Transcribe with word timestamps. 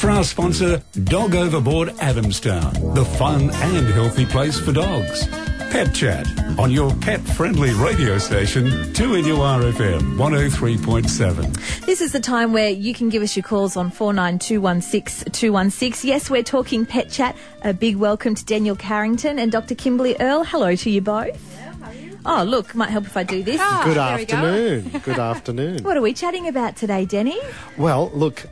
for 0.00 0.08
our 0.10 0.24
sponsor, 0.24 0.82
Dog 1.04 1.34
Overboard 1.34 1.88
Adamstown, 1.98 2.94
the 2.94 3.04
fun 3.04 3.50
and 3.50 3.86
healthy 3.88 4.24
place 4.24 4.58
for 4.58 4.72
dogs. 4.72 5.26
Pet 5.70 5.94
Chat 5.94 6.26
on 6.58 6.70
your 6.70 6.90
pet 6.96 7.20
friendly 7.20 7.74
radio 7.74 8.16
station, 8.16 8.64
2NURFM 8.94 10.16
103.7. 10.16 11.84
This 11.84 12.00
is 12.00 12.12
the 12.12 12.18
time 12.18 12.54
where 12.54 12.70
you 12.70 12.94
can 12.94 13.10
give 13.10 13.22
us 13.22 13.36
your 13.36 13.42
calls 13.42 13.76
on 13.76 13.90
49216 13.90 15.32
216. 15.32 16.08
Yes, 16.08 16.30
we're 16.30 16.42
talking 16.42 16.86
pet 16.86 17.10
chat. 17.10 17.36
A 17.62 17.74
big 17.74 17.96
welcome 17.96 18.34
to 18.34 18.44
Daniel 18.46 18.76
Carrington 18.76 19.38
and 19.38 19.52
Dr. 19.52 19.74
Kimberly 19.74 20.16
Earl. 20.18 20.44
Hello 20.44 20.74
to 20.76 20.90
you 20.90 21.02
both. 21.02 21.38
Oh, 22.24 22.42
look, 22.42 22.74
might 22.74 22.88
help 22.90 23.04
if 23.04 23.16
I 23.18 23.22
do 23.22 23.42
this. 23.42 23.60
Ah, 23.62 23.82
Good 23.84 23.96
there 23.98 24.16
we 24.16 24.24
go. 24.24 24.36
afternoon. 24.36 25.00
Good 25.04 25.18
afternoon. 25.18 25.84
What 25.84 25.96
are 25.98 26.02
we 26.02 26.14
chatting 26.14 26.48
about 26.48 26.76
today, 26.76 27.04
Denny? 27.04 27.38
Well, 27.78 28.10
look, 28.14 28.46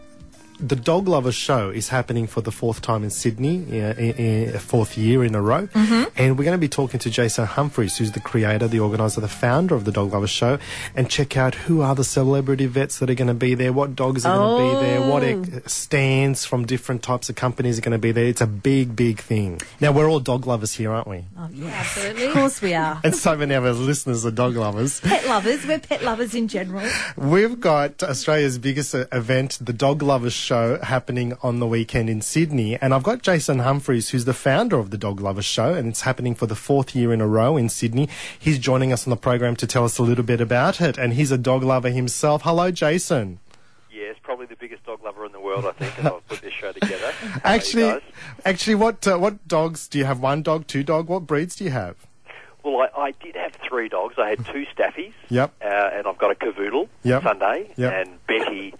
the 0.60 0.76
Dog 0.76 1.06
Lovers 1.08 1.34
Show 1.34 1.70
is 1.70 1.88
happening 1.88 2.26
for 2.26 2.40
the 2.40 2.50
fourth 2.50 2.82
time 2.82 3.04
in 3.04 3.10
Sydney, 3.10 3.80
uh, 3.80 3.94
i- 3.98 4.52
i- 4.54 4.58
fourth 4.58 4.98
year 4.98 5.24
in 5.24 5.34
a 5.34 5.40
row. 5.42 5.66
Mm-hmm. 5.68 6.04
And 6.16 6.36
we're 6.36 6.44
going 6.44 6.56
to 6.56 6.58
be 6.58 6.68
talking 6.68 6.98
to 7.00 7.10
Jason 7.10 7.46
Humphreys, 7.46 7.96
who's 7.96 8.12
the 8.12 8.20
creator, 8.20 8.66
the 8.66 8.80
organizer, 8.80 9.20
the 9.20 9.28
founder 9.28 9.74
of 9.74 9.84
the 9.84 9.92
Dog 9.92 10.12
Lovers 10.12 10.30
Show, 10.30 10.58
and 10.96 11.08
check 11.08 11.36
out 11.36 11.54
who 11.54 11.80
are 11.80 11.94
the 11.94 12.02
celebrity 12.04 12.66
vets 12.66 12.98
that 12.98 13.08
are 13.08 13.14
going 13.14 13.28
to 13.28 13.34
be 13.34 13.54
there, 13.54 13.72
what 13.72 13.94
dogs 13.94 14.26
are 14.26 14.36
going 14.36 14.58
to 14.74 14.80
be 14.80 14.86
there, 14.86 15.00
what 15.08 15.22
Oh. 15.22 15.58
ex- 15.58 15.72
stands 15.74 16.44
from 16.44 16.66
different 16.66 17.02
types 17.02 17.28
of 17.28 17.36
companies 17.36 17.78
are 17.78 17.82
going 17.82 17.92
to 17.92 17.98
be 17.98 18.10
there. 18.12 18.24
It's 18.24 18.40
a 18.40 18.46
big, 18.46 18.96
big 18.96 19.20
thing. 19.20 19.60
Now, 19.80 19.92
we're 19.92 20.08
all 20.10 20.20
dog 20.20 20.46
lovers 20.46 20.74
here, 20.74 20.90
aren't 20.92 21.06
we? 21.06 21.24
Oh, 21.38 21.48
yeah. 21.52 21.68
Absolutely. 21.68 22.24
Of 22.26 22.32
course 22.32 22.60
we 22.60 22.74
are. 22.74 23.00
And 23.04 23.14
so 23.14 23.36
many 23.36 23.54
of 23.54 23.64
our 23.64 23.72
listeners 23.72 24.26
are 24.26 24.30
dog 24.32 24.56
lovers. 24.56 25.00
Pet 25.00 25.24
lovers. 25.26 25.64
We're 25.66 25.78
pet 25.78 26.02
lovers 26.02 26.34
in 26.34 26.48
general. 26.48 26.88
We've 27.16 27.60
got 27.60 28.02
Australia's 28.02 28.58
biggest 28.58 28.94
uh, 28.94 29.04
event, 29.12 29.58
the 29.60 29.72
Dog 29.72 30.02
Lovers 30.02 30.32
Show, 30.32 30.47
happening 30.48 31.34
on 31.42 31.60
the 31.60 31.66
weekend 31.66 32.08
in 32.10 32.20
Sydney. 32.22 32.76
And 32.76 32.92
I've 32.94 33.02
got 33.02 33.22
Jason 33.22 33.60
Humphreys, 33.60 34.10
who's 34.10 34.24
the 34.24 34.34
founder 34.34 34.78
of 34.78 34.90
the 34.90 34.98
Dog 34.98 35.20
Lovers 35.20 35.44
Show, 35.44 35.74
and 35.74 35.88
it's 35.88 36.02
happening 36.02 36.34
for 36.34 36.46
the 36.46 36.54
fourth 36.54 36.94
year 36.96 37.12
in 37.12 37.20
a 37.20 37.26
row 37.26 37.56
in 37.56 37.68
Sydney. 37.68 38.08
He's 38.38 38.58
joining 38.58 38.92
us 38.92 39.06
on 39.06 39.10
the 39.10 39.16
program 39.16 39.56
to 39.56 39.66
tell 39.66 39.84
us 39.84 39.98
a 39.98 40.02
little 40.02 40.24
bit 40.24 40.40
about 40.40 40.80
it. 40.80 40.96
And 40.98 41.12
he's 41.14 41.30
a 41.30 41.38
dog 41.38 41.62
lover 41.62 41.90
himself. 41.90 42.42
Hello, 42.42 42.70
Jason. 42.70 43.40
Yes, 43.90 44.16
probably 44.22 44.46
the 44.46 44.56
biggest 44.56 44.84
dog 44.84 45.02
lover 45.02 45.24
in 45.26 45.32
the 45.32 45.40
world, 45.40 45.64
I 45.66 45.72
think, 45.72 45.98
if 45.98 46.06
I've 46.06 46.26
put 46.28 46.40
this 46.40 46.52
show 46.52 46.72
together. 46.72 47.12
Actually, 47.44 48.00
actually, 48.44 48.74
what 48.76 49.06
uh, 49.06 49.16
what 49.18 49.46
dogs 49.48 49.88
do 49.88 49.98
you 49.98 50.04
have? 50.04 50.20
One 50.20 50.42
dog, 50.42 50.66
two 50.66 50.82
dog? 50.84 51.08
What 51.08 51.26
breeds 51.26 51.56
do 51.56 51.64
you 51.64 51.70
have? 51.70 51.96
Well, 52.62 52.88
I, 52.96 53.00
I 53.00 53.10
did 53.12 53.34
have 53.36 53.52
three 53.68 53.88
dogs. 53.88 54.14
I 54.18 54.28
had 54.30 54.44
two 54.46 54.66
staffies, 54.76 55.12
Yep. 55.30 55.52
uh, 55.62 55.64
and 55.94 56.06
I've 56.06 56.18
got 56.18 56.30
a 56.30 56.34
cavoodle, 56.34 56.88
Yep. 57.02 57.22
Sunday, 57.22 57.70
Yep. 57.76 57.92
and 57.92 58.26
Betty, 58.26 58.74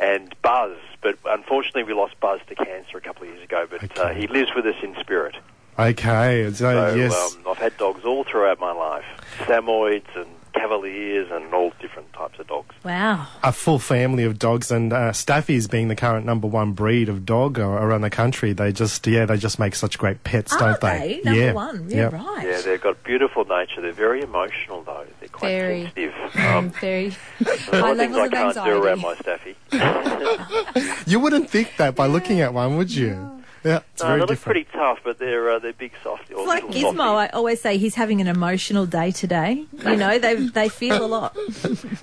and 0.00 0.34
Buzz. 0.42 0.76
But 1.00 1.18
unfortunately, 1.26 1.84
we 1.84 1.94
lost 1.94 2.18
Buzz 2.20 2.40
to 2.48 2.54
cancer 2.54 2.98
a 2.98 3.00
couple 3.00 3.22
of 3.24 3.28
years 3.28 3.42
ago. 3.42 3.66
But 3.68 3.98
uh, 3.98 4.08
he 4.14 4.26
lives 4.26 4.50
with 4.54 4.66
us 4.66 4.76
in 4.82 4.94
spirit. 5.00 5.36
Okay, 5.78 6.44
so, 6.52 6.52
So 6.52 6.94
yes. 6.94 7.36
um, 7.36 7.42
I've 7.46 7.58
had 7.58 7.76
dogs 7.76 8.04
all 8.04 8.24
throughout 8.24 8.58
my 8.58 8.72
life: 8.72 9.04
Samoyeds 9.40 10.16
and 10.16 10.26
Cavaliers, 10.56 11.28
and 11.30 11.52
all 11.54 11.72
different 11.80 12.12
types 12.12 12.38
of 12.38 12.46
dogs. 12.48 12.74
Wow. 12.84 13.26
a 13.42 13.52
full 13.52 13.78
family 13.78 14.24
of 14.24 14.38
dogs, 14.38 14.70
and 14.70 14.92
uh, 14.92 15.12
Staffies 15.12 15.70
being 15.70 15.88
the 15.88 15.96
current 15.96 16.26
number 16.26 16.46
one 16.46 16.72
breed 16.72 17.08
of 17.08 17.24
dog 17.26 17.58
uh, 17.58 17.62
around 17.66 18.00
the 18.00 18.10
country, 18.10 18.52
they 18.52 18.72
just 18.72 19.06
yeah 19.06 19.26
they 19.26 19.36
just 19.36 19.58
make 19.58 19.74
such 19.74 19.98
great 19.98 20.24
pets, 20.24 20.52
Are 20.54 20.58
don't 20.58 20.80
they? 20.80 21.20
they? 21.22 21.30
Number 21.30 21.40
yeah. 21.40 21.52
one. 21.52 21.90
Yeah, 21.90 21.96
Yep. 21.96 22.12
right. 22.14 22.46
Yeah, 22.46 22.60
they've 22.62 22.80
got 22.80 23.02
beautiful 23.04 23.44
nature. 23.44 23.80
They're 23.80 23.92
very 23.92 24.22
emotional, 24.22 24.82
though. 24.82 25.06
They're 25.20 25.28
quite 25.28 25.50
Very. 25.50 25.82
sensitive. 25.84 26.14
Um, 26.36 26.70
very 26.70 27.12
there's 27.40 27.68
a 27.68 27.70
high 27.72 27.80
lot 27.80 27.90
of 27.92 27.98
things 27.98 28.16
levels 28.16 28.16
I 28.18 28.24
of 28.26 28.30
can't 28.32 28.46
anxiety. 28.56 28.70
do 28.70 28.82
around 28.84 29.00
my 29.00 29.14
staffy. 29.16 29.56
You 31.06 31.20
wouldn't 31.20 31.50
think 31.50 31.76
that 31.78 31.94
by 31.94 32.06
looking 32.06 32.40
at 32.40 32.52
one, 32.52 32.76
would 32.76 32.90
you? 32.94 33.35
Yeah, 33.66 33.80
it's 33.92 34.02
No, 34.02 34.08
very 34.08 34.20
they 34.20 34.26
look 34.26 34.40
pretty 34.40 34.64
tough, 34.72 35.00
but 35.02 35.18
they're 35.18 35.50
uh, 35.50 35.58
they're 35.58 35.72
big 35.72 35.92
softy. 36.02 36.34
Or 36.34 36.40
It's 36.40 36.48
like 36.48 36.64
Gizmo. 36.64 36.82
softies. 36.82 37.00
I 37.00 37.26
always 37.34 37.60
say 37.60 37.78
he's 37.78 37.94
having 37.96 38.20
an 38.20 38.28
emotional 38.28 38.86
day 38.86 39.10
today. 39.10 39.64
You 39.84 39.96
know, 39.96 40.18
they 40.18 40.34
they 40.36 40.68
feel 40.68 41.04
a 41.04 41.06
lot. 41.06 41.36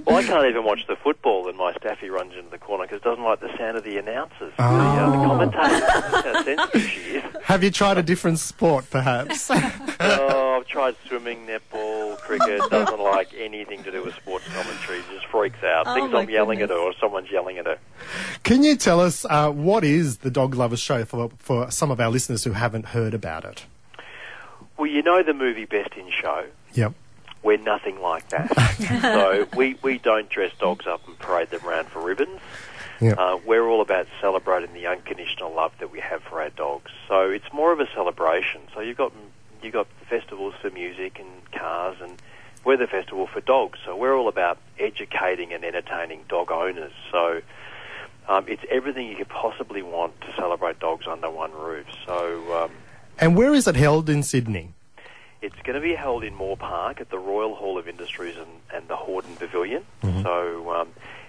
Well, 0.06 0.18
I 0.18 0.23
can't 0.23 0.46
even 0.47 0.66
watch 0.66 0.85
the 0.88 0.97
football, 0.97 1.47
and 1.47 1.57
my 1.57 1.72
staffy 1.75 2.09
runs 2.09 2.34
into 2.35 2.50
the 2.50 2.57
corner 2.57 2.84
because 2.84 2.97
it 2.97 3.03
doesn't 3.03 3.23
like 3.23 3.40
the 3.40 3.56
sound 3.57 3.78
of 3.78 3.84
the 3.85 3.97
announcers, 3.97 4.52
the, 4.57 4.63
uh, 4.63 5.09
the 5.12 5.16
commentators. 5.16 5.90
How 5.90 6.44
sensitive 6.44 6.81
she 6.81 7.00
is. 7.18 7.23
Have 7.44 7.63
you 7.63 7.72
tried 7.72 7.97
a 7.97 8.03
different 8.03 8.40
sport, 8.40 8.90
perhaps? 8.90 9.50
Oh, 10.06 10.57
I've 10.59 10.68
tried 10.68 10.96
swimming, 11.07 11.47
netball, 11.47 12.18
cricket. 12.19 12.62
Doesn't 12.69 13.00
like 13.00 13.29
anything 13.38 13.84
to 13.84 13.91
do 13.91 14.03
with 14.03 14.13
sports 14.16 14.46
commentary. 14.53 15.00
Just 15.13 15.22
freaks 15.33 15.63
out. 15.63 15.88
Oh, 15.88 15.95
Thinks 15.95 16.13
I'm 16.16 16.29
yelling 16.29 16.59
goodness. 16.59 16.77
at 16.77 16.79
her, 16.79 16.89
or 16.89 16.94
someone's 17.01 17.31
yelling 17.31 17.57
at 17.57 17.66
her. 17.66 17.79
Can 18.44 18.63
you 18.63 18.75
tell 18.75 18.99
us 18.99 19.25
uh, 19.27 19.49
what 19.49 19.83
is 19.83 20.19
the 20.19 20.29
Dog 20.29 20.53
Lovers 20.53 20.79
Show 20.79 21.03
for 21.05 21.31
for 21.39 21.71
some 21.71 21.89
of 21.89 21.99
our 21.99 22.11
listeners 22.11 22.44
who 22.44 22.51
haven't 22.51 22.85
heard 22.88 23.13
about 23.16 23.43
it? 23.43 23.66
Well, 24.77 24.88
you 24.88 25.01
know 25.01 25.23
the 25.23 25.33
movie 25.33 25.66
Best 25.66 25.93
in 25.95 26.09
Show. 26.11 26.45
Yep. 26.73 26.93
We're 27.41 27.57
nothing 27.57 27.99
like 27.99 28.29
that. 28.29 28.55
so 29.01 29.47
we, 29.57 29.75
we 29.81 29.97
don't 29.97 30.29
dress 30.29 30.51
dogs 30.59 30.88
up 30.88 31.05
and 31.07 31.17
parade 31.19 31.49
them 31.49 31.66
around 31.66 31.88
for 31.89 32.01
ribbons. 32.01 32.39
Yep. 33.01 33.17
Uh, 33.17 33.38
we're 33.45 33.67
all 33.67 33.81
about 33.81 34.07
celebrating 34.22 34.73
the 34.73 34.88
unconditional 34.88 35.53
love 35.53 35.73
that 35.79 35.91
we 35.91 35.99
have 35.99 36.23
for 36.23 36.41
our 36.41 36.51
dogs. 36.51 36.91
So 37.09 37.29
it's 37.29 37.51
more 37.51 37.73
of 37.73 37.79
a 37.79 37.88
celebration. 37.93 38.61
So 38.73 38.79
you've 38.79 38.97
got 38.97 39.11
you've 39.61 39.73
got 39.73 39.88
festivals 40.09 40.53
for 40.61 40.69
music 40.69 41.19
and 41.19 41.51
cars, 41.59 41.97
and 42.01 42.13
we're 42.66 42.78
the 42.78 42.88
festival 42.88 43.28
for 43.28 43.41
dogs. 43.41 43.79
So 43.85 43.96
we're 43.96 44.16
all 44.18 44.28
about 44.28 44.57
educating 44.79 45.53
and 45.53 45.63
entertaining 45.63 46.22
dog 46.29 46.51
owners. 46.51 46.91
So 47.12 47.41
um, 48.28 48.46
it's 48.47 48.63
everything 48.72 49.07
you 49.07 49.16
could 49.16 49.29
possibly 49.29 49.81
want 49.81 50.19
to 50.22 50.28
celebrate 50.38 50.79
dogs 50.79 51.06
under 51.07 51.29
one 51.29 51.52
roof. 51.52 51.85
So 52.06 52.63
um, 52.63 52.72
And 53.19 53.35
where 53.35 53.53
is 53.53 53.68
it 53.68 53.75
held 53.75 54.09
in 54.09 54.23
Sydney? 54.23 54.73
it's 55.41 55.59
going 55.63 55.75
to 55.75 55.81
be 55.81 55.94
held 55.94 56.23
in 56.23 56.34
Moore 56.34 56.56
Park 56.56 57.02
at 57.02 57.09
the 57.09 57.18
Royal 57.19 57.53
Hall 57.53 57.78
of 57.78 57.85
Industries 57.85 58.38
and, 58.38 58.47
and 58.73 58.88
the 58.88 58.96
Hordern 58.96 59.38
Pavilion. 59.38 59.84
So 60.02 60.72
um, 60.73 60.88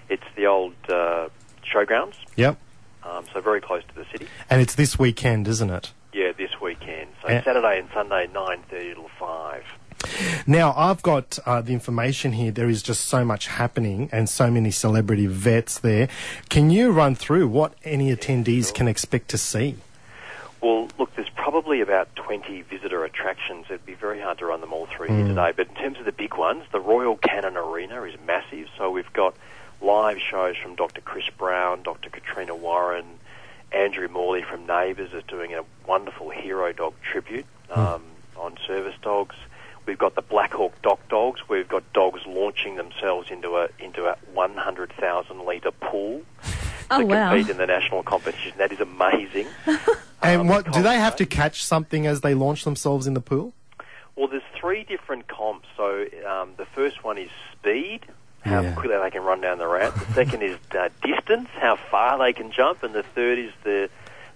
it's 0.08 0.22
the 0.36 0.46
old 0.46 0.74
uh, 0.88 1.28
showgrounds, 1.68 2.14
Yep. 2.36 2.56
um, 3.02 3.24
so 3.32 3.40
very 3.40 3.60
close 3.60 3.82
to 3.88 3.94
the 3.96 4.04
city. 4.12 4.28
And 4.48 4.60
it's 4.62 4.76
this 4.76 4.96
weekend, 5.00 5.48
isn't 5.48 5.68
it? 5.68 5.90
Yeah, 6.12 6.30
this 6.30 6.60
weekend. 6.62 7.08
So 7.22 7.26
Eh. 7.28 7.42
Saturday 7.42 7.80
and 7.80 7.88
Sunday, 7.92 8.28
9.30 8.28 8.94
till 8.94 9.08
5. 9.18 9.64
Now, 10.46 10.74
I've 10.76 11.02
got 11.02 11.38
uh, 11.46 11.60
the 11.60 11.72
information 11.72 12.32
here. 12.32 12.50
There 12.50 12.68
is 12.68 12.82
just 12.82 13.06
so 13.06 13.24
much 13.24 13.46
happening 13.46 14.08
and 14.12 14.28
so 14.28 14.50
many 14.50 14.70
celebrity 14.70 15.26
vets 15.26 15.78
there. 15.78 16.08
Can 16.48 16.70
you 16.70 16.92
run 16.92 17.14
through 17.14 17.48
what 17.48 17.74
any 17.84 18.14
attendees 18.14 18.72
can 18.72 18.88
expect 18.88 19.28
to 19.30 19.38
see? 19.38 19.76
Well, 20.60 20.88
look, 20.98 21.14
there's 21.14 21.28
probably 21.30 21.80
about 21.80 22.14
20 22.16 22.62
visitor 22.62 23.04
attractions. 23.04 23.66
It'd 23.68 23.84
be 23.84 23.94
very 23.94 24.20
hard 24.20 24.38
to 24.38 24.46
run 24.46 24.60
them 24.60 24.72
all 24.72 24.86
through 24.86 25.08
here 25.08 25.26
today. 25.26 25.52
But 25.54 25.68
in 25.68 25.74
terms 25.74 25.98
of 25.98 26.04
the 26.04 26.12
big 26.12 26.34
ones, 26.34 26.64
the 26.72 26.80
Royal 26.80 27.16
Canin 27.16 27.56
Arena 27.56 28.02
is 28.04 28.14
massive. 28.26 28.68
So 28.78 28.90
we've 28.90 29.12
got 29.12 29.34
live 29.82 30.18
shows 30.18 30.56
from 30.56 30.74
Dr. 30.74 31.02
Chris 31.02 31.28
Brown, 31.36 31.82
Dr. 31.82 32.08
Katrina 32.08 32.54
Warren, 32.54 33.04
Andrew 33.74 34.08
Morley 34.08 34.42
from 34.42 34.66
Neighbours 34.66 35.12
is 35.12 35.24
doing 35.24 35.52
a 35.52 35.64
wonderful 35.86 36.30
hero 36.30 36.72
dog 36.72 36.94
tribute 37.02 37.46
um, 37.70 38.02
on 38.36 38.56
service 38.66 38.94
dogs. 39.02 39.34
We've 39.86 39.98
got 39.98 40.14
the 40.14 40.22
Black 40.22 40.52
Hawk 40.52 40.72
Dock 40.82 41.06
Dogs. 41.08 41.40
We've 41.48 41.68
got 41.68 41.82
dogs 41.92 42.20
launching 42.26 42.76
themselves 42.76 43.30
into 43.30 43.56
a 43.56 43.68
into 43.78 44.06
a 44.06 44.16
100,000 44.32 45.38
litre 45.44 45.70
pool 45.72 46.22
Oh 46.90 47.00
to 47.00 47.06
wow. 47.06 47.30
compete 47.30 47.50
in 47.50 47.56
the 47.56 47.66
national 47.66 48.02
competition. 48.02 48.52
That 48.58 48.72
is 48.72 48.80
amazing. 48.80 49.46
And 50.22 50.40
Um, 50.40 50.46
what 50.48 50.72
do 50.72 50.80
they 50.80 50.96
have 50.96 51.16
to 51.16 51.26
catch 51.26 51.62
something 51.62 52.06
as 52.06 52.22
they 52.22 52.32
launch 52.32 52.64
themselves 52.64 53.06
in 53.06 53.12
the 53.12 53.20
pool? 53.20 53.52
Well, 54.16 54.26
there's 54.28 54.42
three 54.58 54.82
different 54.84 55.28
comps. 55.28 55.68
So 55.76 56.06
um, 56.26 56.52
the 56.56 56.64
first 56.64 57.04
one 57.04 57.18
is 57.18 57.28
speed, 57.52 58.00
how 58.42 58.62
Yeah. 58.62 58.72
quickly 58.74 58.96
they 58.98 59.10
can 59.10 59.22
run 59.22 59.42
down 59.42 59.58
the 59.58 59.66
ramp. 59.68 59.94
The 59.96 60.14
second 60.14 60.40
is 60.42 60.56
uh, 60.74 60.88
distance, 61.02 61.48
how 61.60 61.76
far 61.76 62.16
they 62.18 62.32
can 62.32 62.50
jump, 62.52 62.82
and 62.82 62.94
the 62.94 63.02
third 63.02 63.38
is 63.38 63.52
the 63.64 63.90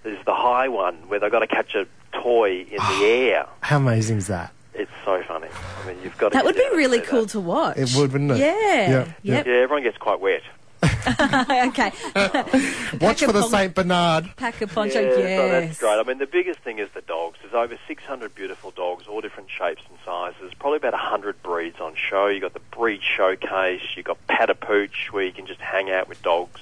is 0.04 0.18
the 0.26 0.34
high 0.34 0.68
one 0.68 0.94
where 1.08 1.20
they've 1.20 1.30
got 1.30 1.38
to 1.40 1.46
catch 1.46 1.74
a 1.74 1.86
toy 2.12 2.66
in 2.70 2.76
the 2.76 3.04
air. 3.04 3.46
How 3.62 3.78
amazing 3.78 4.18
is 4.18 4.26
that? 4.26 4.52
It's 4.78 4.90
so 5.04 5.22
funny. 5.26 5.48
I 5.82 5.86
mean, 5.86 5.96
you've 6.02 6.16
got 6.18 6.30
to 6.30 6.34
That 6.34 6.44
would 6.44 6.54
be 6.54 6.68
really 6.72 7.00
cool 7.00 7.22
that. 7.22 7.30
to 7.30 7.40
watch. 7.40 7.76
It 7.76 7.94
would, 7.96 8.12
wouldn't 8.12 8.30
it? 8.32 8.38
Yeah. 8.38 8.54
Yeah, 8.90 9.12
Yep. 9.22 9.46
Yeah, 9.46 9.52
everyone 9.54 9.82
gets 9.82 9.98
quite 9.98 10.20
wet. 10.20 10.42
okay. 10.82 11.90
Watch 13.00 13.24
for 13.24 13.32
the 13.32 13.40
pon- 13.40 13.50
Saint 13.50 13.74
Bernard. 13.74 14.30
Pack 14.36 14.60
a 14.60 14.66
poncho. 14.68 15.00
yeah, 15.00 15.08
yes. 15.16 15.38
so 15.38 15.48
that's 15.48 15.78
great. 15.80 15.98
I 15.98 16.02
mean, 16.04 16.18
the 16.18 16.26
biggest 16.26 16.60
thing 16.60 16.78
is 16.78 16.88
the 16.94 17.00
dogs. 17.00 17.38
There's 17.42 17.54
over 17.54 17.76
600 17.88 18.34
beautiful 18.34 18.70
dogs, 18.70 19.06
all 19.08 19.20
different 19.20 19.50
shapes 19.50 19.82
and 19.88 19.98
sizes. 20.04 20.52
Probably 20.58 20.76
about 20.76 20.92
100 20.92 21.42
breeds 21.42 21.80
on 21.80 21.94
show. 21.96 22.26
You've 22.28 22.42
got 22.42 22.54
the 22.54 22.60
breed 22.70 23.00
showcase. 23.02 23.80
You've 23.96 24.06
got 24.06 24.24
Pat 24.28 24.50
a 24.50 24.54
Pooch, 24.54 25.08
where 25.10 25.24
you 25.24 25.32
can 25.32 25.46
just 25.46 25.60
hang 25.60 25.90
out 25.90 26.08
with 26.08 26.22
dogs 26.22 26.60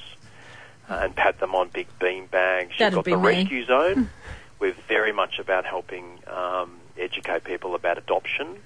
uh, 0.88 1.00
and 1.02 1.14
pat 1.14 1.38
them 1.40 1.54
on 1.54 1.69
big 1.69 1.86
bean 1.98 2.26
bags. 2.26 2.70
You've 2.70 2.78
That'd 2.78 2.94
got 2.94 3.04
be 3.04 3.10
the 3.12 3.19
me. 3.19 3.28
rescue 3.28 3.64
zone. 3.66 4.10
We're 4.60 4.74
very 4.88 5.12
much 5.12 5.38
about 5.38 5.66
helping 5.66 6.20
um, 6.26 6.78
educate 6.98 7.44
people 7.44 7.75
about 7.75 7.98
adoption. 7.98 8.58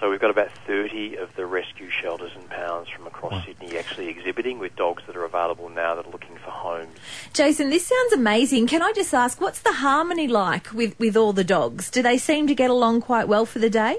So 0.00 0.08
we've 0.08 0.20
got 0.20 0.30
about 0.30 0.50
30 0.66 1.16
of 1.16 1.36
the 1.36 1.44
rescue 1.44 1.90
shelters 1.90 2.32
and 2.34 2.48
pounds 2.48 2.88
from 2.88 3.06
across 3.06 3.44
Sydney 3.44 3.76
actually 3.76 4.08
exhibiting 4.08 4.58
with 4.58 4.74
dogs 4.74 5.02
that 5.06 5.14
are 5.14 5.24
available 5.24 5.68
now 5.68 5.94
that 5.94 6.06
are 6.06 6.10
looking 6.10 6.36
for 6.36 6.50
homes. 6.50 6.96
Jason, 7.34 7.68
this 7.68 7.86
sounds 7.86 8.14
amazing. 8.14 8.66
Can 8.66 8.80
I 8.80 8.92
just 8.92 9.12
ask, 9.12 9.42
what's 9.42 9.60
the 9.60 9.72
harmony 9.72 10.26
like 10.26 10.72
with, 10.72 10.98
with 10.98 11.18
all 11.18 11.34
the 11.34 11.44
dogs? 11.44 11.90
Do 11.90 12.00
they 12.00 12.16
seem 12.16 12.46
to 12.46 12.54
get 12.54 12.70
along 12.70 13.02
quite 13.02 13.28
well 13.28 13.44
for 13.44 13.58
the 13.58 13.68
day? 13.68 13.98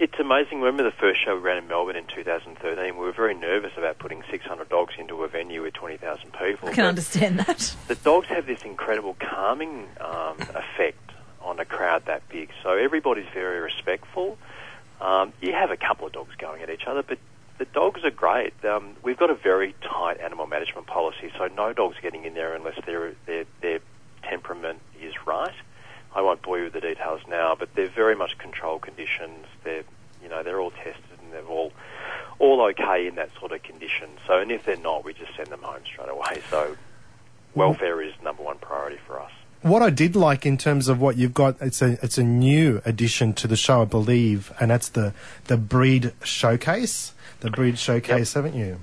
It's 0.00 0.18
amazing. 0.18 0.62
Remember 0.62 0.82
the 0.82 0.96
first 0.96 1.22
show 1.22 1.36
we 1.36 1.42
ran 1.42 1.58
in 1.58 1.68
Melbourne 1.68 1.94
in 1.94 2.06
2013? 2.06 2.96
We 2.96 3.04
were 3.04 3.12
very 3.12 3.34
nervous 3.34 3.72
about 3.76 3.98
putting 3.98 4.22
600 4.30 4.66
dogs 4.70 4.94
into 4.98 5.22
a 5.22 5.28
venue 5.28 5.62
with 5.62 5.74
20,000 5.74 6.32
people. 6.32 6.70
I 6.70 6.72
can 6.72 6.86
understand 6.86 7.38
that. 7.40 7.76
The 7.86 7.96
dogs 7.96 8.26
have 8.28 8.46
this 8.46 8.62
incredible 8.62 9.14
calming 9.20 9.86
um, 10.00 10.36
effect 10.40 10.99
on 11.50 11.60
a 11.60 11.64
crowd 11.64 12.06
that 12.06 12.22
big. 12.28 12.50
So 12.62 12.70
everybody's 12.70 13.28
very 13.34 13.60
respectful. 13.60 14.38
Um, 15.00 15.32
you 15.40 15.52
have 15.52 15.70
a 15.70 15.76
couple 15.76 16.06
of 16.06 16.12
dogs 16.12 16.34
going 16.38 16.62
at 16.62 16.70
each 16.70 16.86
other, 16.86 17.02
but 17.02 17.18
the 17.58 17.64
dogs 17.66 18.04
are 18.04 18.10
great. 18.10 18.54
Um, 18.64 18.96
we've 19.02 19.18
got 19.18 19.30
a 19.30 19.34
very 19.34 19.74
tight 19.82 20.20
animal 20.20 20.46
management 20.46 20.86
policy, 20.86 21.30
so 21.36 21.46
no 21.48 21.72
dog's 21.72 21.96
getting 22.00 22.24
in 22.24 22.34
there 22.34 22.54
unless 22.54 22.78
their 22.86 23.12
their 23.26 23.44
their 23.60 23.80
temperament 24.22 24.80
is 25.00 25.14
right. 25.26 25.54
I 26.14 26.22
won't 26.22 26.42
bore 26.42 26.58
you 26.58 26.64
with 26.64 26.72
the 26.72 26.80
details 26.80 27.20
now, 27.28 27.54
but 27.58 27.74
they're 27.74 27.90
very 27.90 28.16
much 28.16 28.38
controlled 28.38 28.82
conditions. 28.82 29.46
They're 29.64 29.84
you 30.22 30.28
know 30.28 30.42
they're 30.42 30.60
all 30.60 30.70
tested 30.70 31.18
and 31.22 31.32
they're 31.32 31.46
all 31.46 31.72
all 32.38 32.62
okay 32.62 33.06
in 33.06 33.16
that 33.16 33.30
sort 33.38 33.52
of 33.52 33.62
condition. 33.62 34.08
So 34.26 34.38
and 34.38 34.50
if 34.50 34.64
they're 34.64 34.76
not, 34.76 35.04
we 35.04 35.12
just 35.12 35.36
send 35.36 35.48
them 35.48 35.62
home 35.62 35.82
straight 35.84 36.08
away. 36.08 36.42
So 36.50 36.76
welfare 37.54 38.00
is 38.02 38.12
number 38.22 38.42
one 38.42 38.58
priority 38.58 38.98
for 39.06 39.20
us. 39.20 39.32
What 39.62 39.82
I 39.82 39.90
did 39.90 40.16
like 40.16 40.46
in 40.46 40.56
terms 40.56 40.88
of 40.88 41.00
what 41.00 41.18
you've 41.18 41.34
got, 41.34 41.56
it's 41.60 41.82
a 41.82 41.98
it's 42.02 42.16
a 42.16 42.22
new 42.22 42.80
addition 42.86 43.34
to 43.34 43.46
the 43.46 43.56
show, 43.56 43.82
I 43.82 43.84
believe, 43.84 44.52
and 44.58 44.70
that's 44.70 44.88
the 44.88 45.12
the 45.46 45.58
breed 45.58 46.12
showcase. 46.24 47.12
The 47.40 47.50
breed 47.50 47.78
showcase, 47.78 48.34
haven't 48.34 48.54
you? 48.54 48.80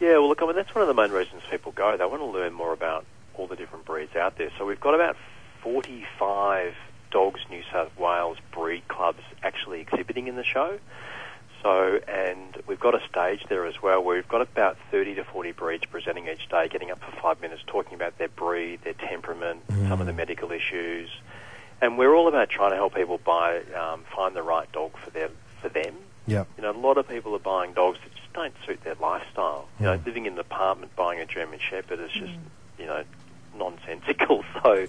Yeah, 0.00 0.18
well, 0.18 0.28
look, 0.28 0.42
I 0.42 0.46
mean, 0.46 0.56
that's 0.56 0.72
one 0.74 0.82
of 0.82 0.88
the 0.88 0.94
main 0.94 1.10
reasons 1.10 1.42
people 1.50 1.72
go. 1.72 1.96
They 1.96 2.04
want 2.04 2.20
to 2.20 2.26
learn 2.26 2.52
more 2.52 2.72
about 2.72 3.04
all 3.34 3.48
the 3.48 3.56
different 3.56 3.84
breeds 3.84 4.14
out 4.14 4.38
there. 4.38 4.50
So 4.56 4.64
we've 4.64 4.80
got 4.80 4.94
about 4.94 5.16
45 5.62 6.74
Dogs 7.10 7.40
New 7.50 7.62
South 7.72 7.96
Wales 7.98 8.38
breed 8.52 8.86
clubs 8.88 9.22
actually 9.42 9.80
exhibiting 9.80 10.28
in 10.28 10.36
the 10.36 10.44
show. 10.44 10.78
So, 11.62 11.98
and 12.06 12.56
we've 12.68 12.78
got 12.78 12.94
a 12.94 13.00
stage 13.08 13.44
there 13.48 13.66
as 13.66 13.82
well 13.82 14.02
where 14.02 14.14
we've 14.16 14.28
got 14.28 14.42
about 14.42 14.76
30 14.90 15.16
to 15.16 15.24
40 15.24 15.52
breeds 15.52 15.84
presenting 15.86 16.28
each 16.28 16.48
day, 16.48 16.68
getting 16.68 16.90
up 16.90 17.00
for 17.00 17.10
five 17.20 17.40
minutes, 17.40 17.62
talking 17.66 17.94
about 17.94 18.16
their 18.18 18.28
breed, 18.28 18.82
their 18.84 18.92
temperament, 18.94 19.62
some 19.88 20.00
of 20.00 20.06
the 20.06 20.12
medical 20.12 20.52
issues. 20.52 21.10
And 21.80 21.98
we're 21.98 22.14
all 22.14 22.28
about 22.28 22.48
trying 22.48 22.70
to 22.70 22.76
help 22.76 22.94
people 22.94 23.18
buy, 23.18 23.60
um, 23.74 24.04
find 24.14 24.34
the 24.36 24.42
right 24.42 24.70
dog 24.72 24.96
for 24.98 25.10
their, 25.10 25.30
for 25.60 25.68
them. 25.68 25.96
Yeah. 26.26 26.44
You 26.56 26.62
know, 26.62 26.70
a 26.70 26.78
lot 26.78 26.96
of 26.98 27.08
people 27.08 27.34
are 27.34 27.38
buying 27.40 27.72
dogs 27.72 27.98
that 28.04 28.14
just 28.14 28.32
don't 28.34 28.54
suit 28.66 28.82
their 28.84 28.94
lifestyle. 28.96 29.68
You 29.80 29.86
know, 29.86 29.98
Mm. 29.98 30.06
living 30.06 30.26
in 30.26 30.34
an 30.34 30.38
apartment 30.38 30.94
buying 30.94 31.20
a 31.20 31.26
German 31.26 31.58
Shepherd 31.58 32.00
is 32.00 32.10
just, 32.12 32.32
you 32.78 32.86
know, 32.86 33.02
nonsensical. 33.56 34.44
So 34.62 34.86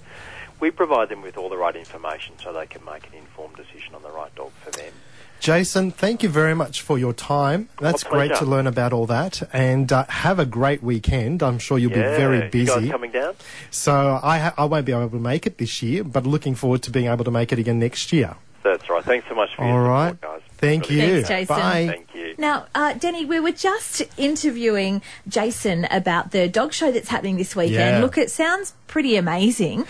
we 0.60 0.72
provide 0.72 1.10
them 1.10 1.22
with 1.22 1.38
all 1.38 1.48
the 1.50 1.58
right 1.58 1.76
information 1.76 2.36
so 2.44 2.52
they 2.52 2.66
can 2.66 2.84
make 2.84 3.08
an 3.08 3.14
informed 3.14 3.56
decision 3.56 3.96
on 3.96 4.02
the 4.04 4.10
right 4.12 4.34
dog 4.36 4.52
for 4.64 4.72
them. 4.72 4.92
Jason, 5.40 5.92
thank 5.92 6.22
you 6.22 6.30
very 6.30 6.54
much 6.54 6.82
for 6.82 6.98
your 7.00 7.14
time. 7.14 7.70
That's 7.80 8.04
great 8.04 8.36
to 8.36 8.46
learn 8.46 8.68
about 8.68 8.92
all 8.94 9.06
that, 9.08 9.42
and 9.54 9.92
uh, 9.92 10.06
have 10.10 10.38
a 10.40 10.46
great 10.46 10.84
weekend. 10.84 11.42
I'm 11.42 11.60
sure 11.60 11.78
you'll 11.78 11.92
yeah, 11.92 12.12
be 12.12 12.18
very 12.18 12.36
You 12.38 12.66
guys 12.66 12.76
busy. 12.76 12.90
coming 12.90 13.12
down? 13.12 13.36
So 13.72 14.20
I 14.22 14.40
ha- 14.40 14.54
I 14.58 14.66
won't 14.66 14.86
be 14.86 14.92
able 14.92 15.10
to 15.10 15.20
make 15.20 15.48
it 15.48 15.58
this 15.58 15.82
year, 15.82 16.04
but 16.04 16.26
looking 16.26 16.56
forward 16.56 16.84
to 16.84 16.92
being 16.92 17.08
able 17.08 17.24
to 17.24 17.32
make 17.32 17.52
it 17.54 17.60
again 17.60 17.80
next 17.80 18.12
year. 18.12 18.36
That's 18.64 18.90
right. 18.90 19.04
Thanks 19.04 19.28
so 19.30 19.36
much 19.36 19.56
for 19.56 19.64
All 19.64 19.70
your 19.72 19.84
right. 19.84 20.10
support, 20.12 20.42
guys. 20.42 20.42
Thank 20.58 20.90
Really 20.90 21.02
you. 21.02 21.12
Thanks, 21.24 21.30
Jason. 21.30 21.56
Bye. 21.56 21.88
Thank 21.88 22.14
you. 22.14 22.36
Now, 22.38 22.66
uh, 22.76 22.94
Denny, 22.94 23.24
we 23.26 23.40
were 23.40 23.54
just 23.54 24.02
interviewing 24.18 25.02
Jason 25.30 25.86
about 25.90 26.32
the 26.32 26.50
dog 26.50 26.74
show 26.74 26.92
that's 26.92 27.08
happening 27.08 27.38
this 27.38 27.56
weekend. 27.56 27.98
Yeah. 27.98 28.00
Look, 28.00 28.18
it 28.18 28.30
sounds 28.30 28.74
pretty 28.88 29.16
amazing. 29.16 29.86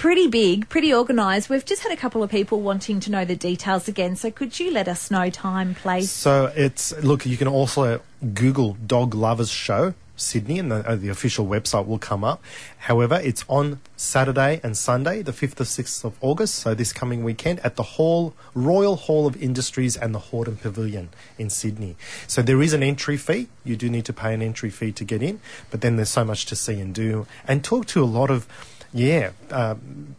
Pretty 0.00 0.28
big, 0.28 0.70
pretty 0.70 0.94
organised. 0.94 1.50
We've 1.50 1.62
just 1.62 1.82
had 1.82 1.92
a 1.92 1.96
couple 1.96 2.22
of 2.22 2.30
people 2.30 2.62
wanting 2.62 3.00
to 3.00 3.10
know 3.10 3.26
the 3.26 3.36
details 3.36 3.86
again. 3.86 4.16
So, 4.16 4.30
could 4.30 4.58
you 4.58 4.70
let 4.70 4.88
us 4.88 5.10
know 5.10 5.28
time, 5.28 5.74
place? 5.74 6.10
So 6.10 6.50
it's 6.56 6.96
look. 7.04 7.26
You 7.26 7.36
can 7.36 7.48
also 7.48 8.00
Google 8.32 8.78
Dog 8.86 9.14
Lovers 9.14 9.50
Show 9.50 9.92
Sydney, 10.16 10.58
and 10.58 10.70
the, 10.70 10.88
uh, 10.88 10.96
the 10.96 11.10
official 11.10 11.46
website 11.46 11.86
will 11.86 11.98
come 11.98 12.24
up. 12.24 12.42
However, 12.78 13.20
it's 13.22 13.44
on 13.46 13.80
Saturday 13.94 14.58
and 14.62 14.74
Sunday, 14.74 15.20
the 15.20 15.34
fifth 15.34 15.60
or 15.60 15.66
sixth 15.66 16.02
of 16.02 16.16
August. 16.22 16.54
So 16.54 16.74
this 16.74 16.94
coming 16.94 17.22
weekend 17.22 17.60
at 17.60 17.76
the 17.76 17.82
Hall 17.82 18.32
Royal 18.54 18.96
Hall 18.96 19.26
of 19.26 19.36
Industries 19.42 19.98
and 19.98 20.14
the 20.14 20.18
Hordern 20.18 20.58
Pavilion 20.58 21.10
in 21.38 21.50
Sydney. 21.50 21.96
So 22.26 22.40
there 22.40 22.62
is 22.62 22.72
an 22.72 22.82
entry 22.82 23.18
fee. 23.18 23.48
You 23.64 23.76
do 23.76 23.90
need 23.90 24.06
to 24.06 24.14
pay 24.14 24.32
an 24.32 24.40
entry 24.40 24.70
fee 24.70 24.92
to 24.92 25.04
get 25.04 25.22
in, 25.22 25.40
but 25.70 25.82
then 25.82 25.96
there's 25.96 26.08
so 26.08 26.24
much 26.24 26.46
to 26.46 26.56
see 26.56 26.80
and 26.80 26.94
do 26.94 27.26
and 27.46 27.62
talk 27.62 27.86
to 27.88 28.02
a 28.02 28.06
lot 28.06 28.30
of, 28.30 28.46
yeah. 28.92 29.30
Um, 29.50 30.16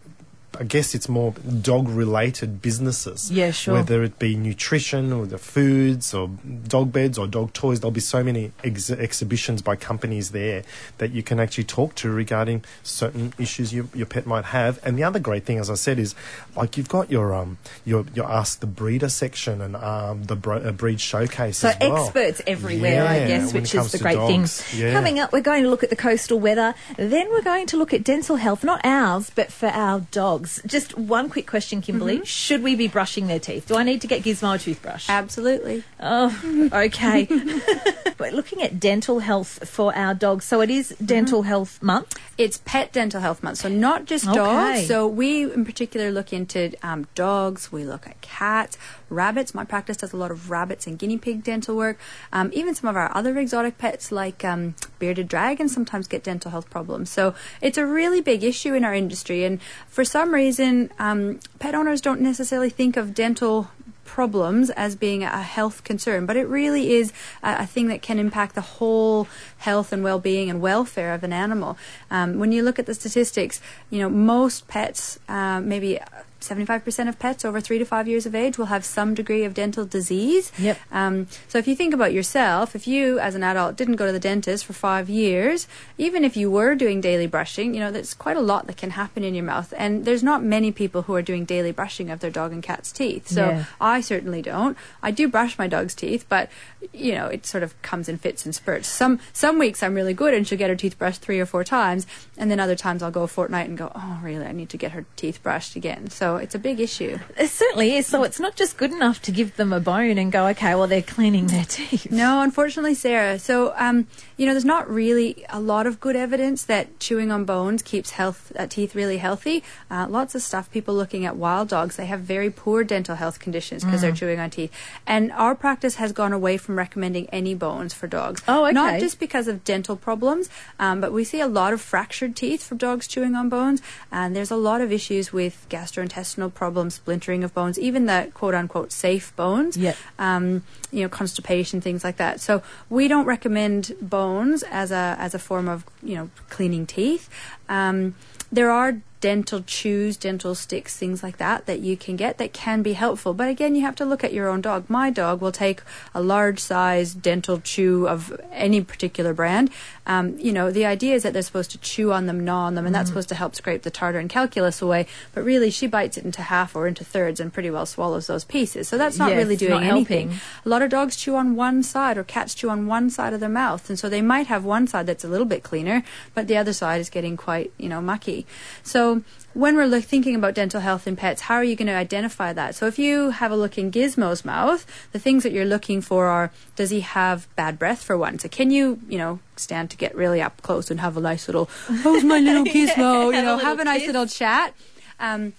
I 0.59 0.63
guess 0.65 0.93
it's 0.93 1.07
more 1.07 1.31
dog 1.61 1.87
related 1.87 2.61
businesses. 2.61 3.31
Yeah, 3.31 3.51
sure. 3.51 3.75
Whether 3.75 4.03
it 4.03 4.19
be 4.19 4.35
nutrition 4.35 5.13
or 5.13 5.25
the 5.25 5.37
foods 5.37 6.13
or 6.13 6.29
dog 6.67 6.91
beds 6.91 7.17
or 7.17 7.25
dog 7.25 7.53
toys, 7.53 7.79
there'll 7.79 7.91
be 7.91 8.01
so 8.01 8.21
many 8.21 8.51
ex- 8.63 8.91
exhibitions 8.91 9.61
by 9.61 9.77
companies 9.77 10.31
there 10.31 10.63
that 10.97 11.11
you 11.11 11.23
can 11.23 11.39
actually 11.39 11.63
talk 11.63 11.95
to 11.95 12.11
regarding 12.11 12.65
certain 12.83 13.33
issues 13.37 13.73
you, 13.73 13.87
your 13.93 14.05
pet 14.05 14.25
might 14.25 14.45
have. 14.45 14.79
And 14.83 14.97
the 14.97 15.03
other 15.03 15.19
great 15.19 15.45
thing, 15.45 15.57
as 15.57 15.69
I 15.69 15.75
said, 15.75 15.97
is 15.97 16.15
like 16.55 16.75
you've 16.75 16.89
got 16.89 17.09
your 17.09 17.33
um 17.33 17.57
your 17.85 18.05
your 18.13 18.29
ask 18.29 18.59
the 18.59 18.67
breeder 18.67 19.09
section 19.09 19.61
and 19.61 19.77
um 19.77 20.25
the 20.25 20.35
bro- 20.35 20.61
uh, 20.61 20.71
breed 20.73 20.99
showcase. 20.99 21.59
So 21.59 21.71
well. 21.79 22.03
experts 22.03 22.41
everywhere, 22.45 23.07
I 23.07 23.19
guess, 23.25 23.53
which 23.53 23.73
is 23.73 23.93
the 23.93 23.99
great 23.99 24.15
dogs. 24.15 24.61
thing. 24.61 24.81
Yeah. 24.81 24.93
Coming 24.93 25.19
up, 25.19 25.31
we're 25.31 25.41
going 25.41 25.63
to 25.63 25.69
look 25.69 25.83
at 25.83 25.89
the 25.89 25.95
coastal 25.95 26.39
weather. 26.39 26.75
Then 26.97 27.29
we're 27.29 27.41
going 27.41 27.67
to 27.67 27.77
look 27.77 27.93
at 27.93 28.03
dental 28.03 28.35
health, 28.35 28.65
not 28.65 28.81
ours, 28.83 29.31
but 29.33 29.51
for 29.51 29.67
our 29.67 30.01
dogs. 30.11 30.40
Just 30.65 30.97
one 30.97 31.29
quick 31.29 31.47
question, 31.47 31.81
Kimberly: 31.81 32.15
Mm-hmm. 32.17 32.23
Should 32.25 32.63
we 32.63 32.75
be 32.75 32.87
brushing 32.87 33.27
their 33.27 33.39
teeth? 33.39 33.67
Do 33.67 33.75
I 33.75 33.83
need 33.83 34.01
to 34.01 34.07
get 34.07 34.23
Gizmo 34.23 34.55
a 34.55 34.57
toothbrush? 34.59 35.09
Absolutely. 35.09 35.83
Oh, 35.99 36.69
okay. 36.73 37.27
We're 38.19 38.31
looking 38.31 38.61
at 38.61 38.79
dental 38.79 39.19
health 39.19 39.67
for 39.69 39.95
our 39.95 40.13
dogs. 40.13 40.45
So 40.45 40.61
it 40.61 40.69
is 40.69 40.89
Dental 41.03 41.41
Health 41.43 41.81
Month. 41.81 42.17
It's 42.37 42.57
Pet 42.65 42.91
Dental 42.91 43.19
Health 43.21 43.41
Month, 43.43 43.57
so 43.59 43.69
not 43.69 44.05
just 44.05 44.27
Okay. 44.27 44.35
dogs. 44.35 44.87
So 44.87 45.07
we, 45.07 45.43
in 45.51 45.65
particular, 45.65 46.11
look 46.11 46.31
into 46.33 46.71
um, 46.83 47.07
dogs. 47.15 47.71
We 47.71 47.83
look 47.83 48.07
at 48.07 48.19
cats, 48.21 48.77
rabbits. 49.11 49.53
My 49.53 49.63
practice 49.65 49.97
does 49.97 50.13
a 50.13 50.17
lot 50.17 50.31
of 50.31 50.49
rabbits 50.49 50.87
and 50.87 50.97
guinea 50.97 51.17
pig 51.17 51.43
dental 51.43 51.75
work. 51.75 51.99
Um, 52.31 52.49
even 52.53 52.73
some 52.73 52.89
of 52.89 52.95
our 52.95 53.15
other 53.15 53.37
exotic 53.37 53.77
pets, 53.77 54.11
like 54.11 54.43
um, 54.43 54.75
bearded 54.97 55.27
dragons, 55.27 55.73
sometimes 55.73 56.07
get 56.07 56.23
dental 56.23 56.51
health 56.51 56.69
problems. 56.69 57.09
So 57.09 57.35
it's 57.61 57.77
a 57.77 57.85
really 57.85 58.21
big 58.21 58.43
issue 58.43 58.73
in 58.73 58.83
our 58.83 58.93
industry, 58.93 59.43
and 59.43 59.61
for 59.87 60.03
some 60.05 60.33
reason, 60.33 60.91
um, 60.97 61.39
pet 61.59 61.75
owners 61.75 62.01
don't 62.01 62.21
necessarily 62.21 62.69
think 62.69 62.97
of 62.97 63.13
dental 63.13 63.69
problems 64.03 64.69
as 64.71 64.97
being 64.97 65.23
a 65.23 65.41
health 65.41 65.85
concern, 65.85 66.25
but 66.25 66.35
it 66.35 66.45
really 66.45 66.93
is 66.95 67.13
a, 67.41 67.63
a 67.63 67.65
thing 67.65 67.87
that 67.87 68.01
can 68.01 68.19
impact 68.19 68.55
the 68.55 68.61
whole 68.61 69.25
health 69.59 69.93
and 69.93 70.03
well-being 70.03 70.49
and 70.49 70.59
welfare 70.59 71.13
of 71.13 71.23
an 71.23 71.31
animal. 71.31 71.77
Um, 72.09 72.37
when 72.37 72.51
you 72.51 72.61
look 72.61 72.77
at 72.77 72.87
the 72.87 72.93
statistics, 72.93 73.61
you 73.89 73.99
know 73.99 74.09
most 74.09 74.67
pets, 74.67 75.19
uh, 75.29 75.61
maybe. 75.61 75.99
75% 76.41 77.07
of 77.07 77.17
pets 77.19 77.45
over 77.45 77.61
three 77.61 77.77
to 77.77 77.85
five 77.85 78.07
years 78.07 78.25
of 78.25 78.35
age 78.35 78.57
will 78.57 78.65
have 78.67 78.83
some 78.83 79.13
degree 79.13 79.43
of 79.43 79.53
dental 79.53 79.85
disease. 79.85 80.51
Yep. 80.59 80.77
Um, 80.91 81.27
so 81.47 81.57
if 81.57 81.67
you 81.67 81.75
think 81.75 81.93
about 81.93 82.13
yourself, 82.13 82.75
if 82.75 82.87
you 82.87 83.19
as 83.19 83.35
an 83.35 83.43
adult 83.43 83.75
didn't 83.75 83.95
go 83.95 84.05
to 84.07 84.11
the 84.11 84.19
dentist 84.19 84.65
for 84.65 84.73
five 84.73 85.09
years, 85.09 85.67
even 85.97 86.23
if 86.23 86.35
you 86.35 86.49
were 86.51 86.75
doing 86.75 87.01
daily 87.01 87.27
brushing, 87.27 87.73
you 87.73 87.79
know, 87.79 87.91
there's 87.91 88.13
quite 88.13 88.37
a 88.37 88.41
lot 88.41 88.67
that 88.67 88.77
can 88.77 88.91
happen 88.91 89.23
in 89.23 89.33
your 89.35 89.45
mouth. 89.45 89.73
And 89.77 90.05
there's 90.05 90.23
not 90.23 90.43
many 90.43 90.71
people 90.71 91.03
who 91.03 91.15
are 91.15 91.21
doing 91.21 91.45
daily 91.45 91.71
brushing 91.71 92.09
of 92.09 92.19
their 92.19 92.31
dog 92.31 92.51
and 92.51 92.63
cat's 92.63 92.91
teeth. 92.91 93.27
So 93.27 93.49
Yeah. 93.49 93.65
I 93.79 94.01
certainly 94.01 94.41
don't. 94.41 94.77
I 95.01 95.11
do 95.11 95.27
brush 95.27 95.57
my 95.57 95.67
dog's 95.67 95.93
teeth, 95.95 96.25
but 96.27 96.49
you 96.93 97.13
know, 97.13 97.27
it 97.27 97.45
sort 97.45 97.63
of 97.63 97.79
comes 97.81 98.09
in 98.09 98.17
fits 98.17 98.45
and 98.45 98.55
spurts. 98.55 98.87
Some 98.87 99.19
some 99.33 99.59
weeks 99.59 99.83
I'm 99.83 99.93
really 99.93 100.13
good 100.13 100.33
and 100.33 100.47
she'll 100.47 100.57
get 100.57 100.69
her 100.69 100.75
teeth 100.75 100.97
brushed 100.97 101.21
three 101.21 101.39
or 101.39 101.45
four 101.45 101.63
times, 101.63 102.07
and 102.37 102.49
then 102.49 102.59
other 102.59 102.75
times 102.75 103.03
I'll 103.03 103.11
go 103.11 103.23
a 103.23 103.27
fortnight 103.27 103.69
and 103.69 103.77
go, 103.77 103.91
oh, 103.93 104.19
really? 104.23 104.45
I 104.45 104.51
need 104.51 104.69
to 104.69 104.77
get 104.77 104.91
her 104.93 105.05
teeth 105.15 105.41
brushed 105.43 105.75
again. 105.75 106.09
So 106.09 106.30
it's 106.37 106.55
a 106.55 106.59
big 106.59 106.79
issue. 106.79 107.17
It 107.37 107.49
certainly 107.49 107.95
is. 107.95 108.07
So 108.07 108.23
it's 108.23 108.39
not 108.39 108.55
just 108.55 108.77
good 108.77 108.91
enough 108.91 109.21
to 109.23 109.31
give 109.31 109.55
them 109.55 109.73
a 109.73 109.79
bone 109.79 110.17
and 110.17 110.31
go, 110.31 110.47
okay, 110.47 110.75
well, 110.75 110.87
they're 110.87 111.01
cleaning 111.01 111.47
their 111.47 111.65
teeth. 111.65 112.11
No, 112.11 112.41
unfortunately, 112.41 112.93
Sarah. 112.93 113.39
So, 113.39 113.73
um, 113.75 114.07
you 114.37 114.45
know, 114.45 114.53
there's 114.53 114.65
not 114.65 114.89
really 114.89 115.45
a 115.49 115.59
lot 115.59 115.87
of 115.87 115.99
good 115.99 116.15
evidence 116.15 116.63
that 116.65 116.99
chewing 116.99 117.31
on 117.31 117.43
bones 117.43 117.81
keeps 117.81 118.11
health 118.11 118.51
uh, 118.57 118.67
teeth 118.67 118.95
really 118.95 119.17
healthy. 119.17 119.63
Uh, 119.89 120.07
lots 120.09 120.35
of 120.35 120.41
stuff. 120.41 120.71
People 120.71 120.93
looking 120.95 121.25
at 121.25 121.35
wild 121.35 121.67
dogs, 121.67 121.95
they 121.95 122.05
have 122.05 122.21
very 122.21 122.49
poor 122.49 122.83
dental 122.83 123.15
health 123.15 123.39
conditions 123.39 123.83
because 123.83 124.01
they're 124.01 124.11
chewing 124.11 124.39
on 124.39 124.49
teeth. 124.49 124.71
And 125.07 125.31
our 125.31 125.55
practice 125.55 125.95
has 125.95 126.11
gone 126.11 126.31
away 126.31 126.57
from 126.57 126.77
recommending 126.77 127.27
any 127.31 127.53
bones 127.55 127.93
for 127.93 128.07
dogs. 128.07 128.41
Oh, 128.47 128.65
okay. 128.65 128.73
Not 128.73 128.99
just 128.99 129.19
because 129.19 129.31
because 129.31 129.47
of 129.47 129.63
dental 129.63 129.95
problems, 129.95 130.49
um, 130.77 130.99
but 131.01 131.13
we 131.13 131.23
see 131.23 131.39
a 131.39 131.47
lot 131.47 131.71
of 131.71 131.79
fractured 131.81 132.35
teeth 132.35 132.61
from 132.61 132.77
dogs 132.77 133.07
chewing 133.07 133.33
on 133.33 133.47
bones, 133.49 133.81
and 134.11 134.35
there's 134.35 134.51
a 134.51 134.55
lot 134.57 134.81
of 134.81 134.91
issues 134.91 135.31
with 135.31 135.65
gastrointestinal 135.69 136.20
problems, 136.49 136.95
splintering 136.95 137.43
of 137.43 137.53
bones, 137.53 137.77
even 137.79 138.05
the 138.05 138.31
quote 138.33 138.53
unquote 138.53 138.91
safe 138.91 139.35
bones. 139.35 139.77
Yep. 139.77 139.95
Um, 140.19 140.63
you 140.91 141.03
know, 141.03 141.09
constipation, 141.09 141.81
things 141.81 142.03
like 142.03 142.17
that. 142.17 142.41
So 142.41 142.61
we 142.89 143.07
don't 143.07 143.25
recommend 143.25 143.93
bones 144.01 144.63
as 144.63 144.91
a 144.91 145.15
as 145.19 145.33
a 145.33 145.39
form 145.39 145.67
of 145.67 145.85
you 146.03 146.15
know 146.15 146.29
cleaning 146.49 146.85
teeth. 146.85 147.29
Um, 147.69 148.15
there 148.51 148.71
are 148.71 149.01
dental 149.21 149.61
chews, 149.61 150.17
dental 150.17 150.55
sticks, 150.55 150.97
things 150.97 151.21
like 151.23 151.37
that 151.37 151.65
that 151.67 151.79
you 151.79 151.95
can 151.95 152.15
get 152.15 152.37
that 152.39 152.51
can 152.53 152.81
be 152.81 152.93
helpful. 152.93 153.33
But 153.33 153.47
again, 153.49 153.75
you 153.75 153.81
have 153.83 153.95
to 153.97 154.05
look 154.05 154.23
at 154.23 154.33
your 154.33 154.49
own 154.49 154.61
dog. 154.61 154.89
My 154.89 155.09
dog 155.09 155.39
will 155.41 155.51
take 155.51 155.81
a 156.13 156.21
large 156.21 156.59
size 156.59 157.13
dental 157.13 157.59
chew 157.59 158.07
of 158.07 158.37
any 158.51 158.81
particular 158.81 159.33
brand. 159.33 159.69
Um, 160.07 160.37
you 160.39 160.51
know, 160.51 160.71
the 160.71 160.85
idea 160.85 161.13
is 161.13 161.21
that 161.23 161.33
they're 161.33 161.43
supposed 161.43 161.71
to 161.71 161.77
chew 161.77 162.11
on 162.11 162.25
them, 162.25 162.43
gnaw 162.43 162.65
on 162.65 162.75
them, 162.75 162.85
and 162.87 162.93
that's 162.93 163.09
supposed 163.09 163.29
to 163.29 163.35
help 163.35 163.55
scrape 163.55 163.83
the 163.83 163.91
tartar 163.91 164.17
and 164.17 164.29
calculus 164.29 164.81
away. 164.81 165.05
But 165.33 165.43
really, 165.43 165.69
she 165.69 165.85
bites 165.85 166.17
it 166.17 166.25
into 166.25 166.41
half 166.41 166.75
or 166.75 166.87
into 166.87 167.05
thirds 167.05 167.39
and 167.39 167.53
pretty 167.53 167.69
well 167.69 167.85
swallows 167.85 168.25
those 168.27 168.43
pieces. 168.43 168.87
So 168.87 168.97
that's 168.97 169.17
not 169.19 169.29
Yes, 169.29 169.37
really 169.37 169.55
doing 169.55 169.71
not 169.71 169.83
anything. 169.83 170.29
helping. 170.31 170.41
A 170.65 170.69
lot 170.69 170.81
of 170.81 170.89
dogs 170.89 171.15
chew 171.15 171.35
on 171.35 171.55
one 171.55 171.83
side, 171.83 172.17
or 172.17 172.23
cats 172.23 172.55
chew 172.55 172.69
on 172.71 172.87
one 172.87 173.11
side 173.11 173.33
of 173.33 173.39
their 173.39 173.49
mouth, 173.49 173.87
and 173.89 173.99
so 173.99 174.09
they 174.09 174.21
might 174.23 174.47
have 174.47 174.65
one 174.65 174.87
side 174.87 175.05
that's 175.05 175.23
a 175.23 175.27
little 175.27 175.45
bit 175.45 175.61
cleaner, 175.61 176.03
but 176.33 176.47
the 176.47 176.57
other 176.57 176.73
side 176.73 176.99
is 176.99 177.09
getting 177.11 177.37
quite, 177.37 177.71
you 177.77 177.87
know, 177.87 178.01
mucky. 178.01 178.47
So 178.83 179.10
when 179.53 179.75
we're 179.75 179.85
look, 179.85 180.03
thinking 180.03 180.35
about 180.35 180.53
dental 180.53 180.81
health 180.81 181.07
in 181.07 181.15
pets, 181.15 181.41
how 181.41 181.55
are 181.55 181.63
you 181.63 181.75
going 181.75 181.87
to 181.87 181.93
identify 181.93 182.53
that? 182.53 182.75
So 182.75 182.87
if 182.87 182.97
you 182.97 183.31
have 183.31 183.51
a 183.51 183.55
look 183.55 183.77
in 183.77 183.91
Gizmo's 183.91 184.45
mouth, 184.45 184.85
the 185.11 185.19
things 185.19 185.43
that 185.43 185.51
you're 185.51 185.65
looking 185.65 186.01
for 186.01 186.27
are: 186.27 186.51
does 186.75 186.89
he 186.89 187.01
have 187.01 187.47
bad 187.55 187.77
breath 187.77 188.03
for 188.03 188.17
one? 188.17 188.39
So 188.39 188.47
can 188.49 188.71
you, 188.71 188.99
you 189.07 189.17
know, 189.17 189.39
stand 189.55 189.89
to 189.91 189.97
get 189.97 190.15
really 190.15 190.41
up 190.41 190.61
close 190.61 190.89
and 190.89 190.99
have 190.99 191.17
a 191.17 191.21
nice 191.21 191.47
little, 191.47 191.69
how's 192.03 192.23
my 192.23 192.39
little 192.39 192.65
Gizmo? 192.75 193.27
you 193.27 193.31
have 193.31 193.43
a 193.43 193.45
know, 193.45 193.57
have 193.57 193.79
a 193.79 193.85
nice 193.85 194.05
little 194.07 194.27
chat. 194.27 194.73
Um, 195.19 195.53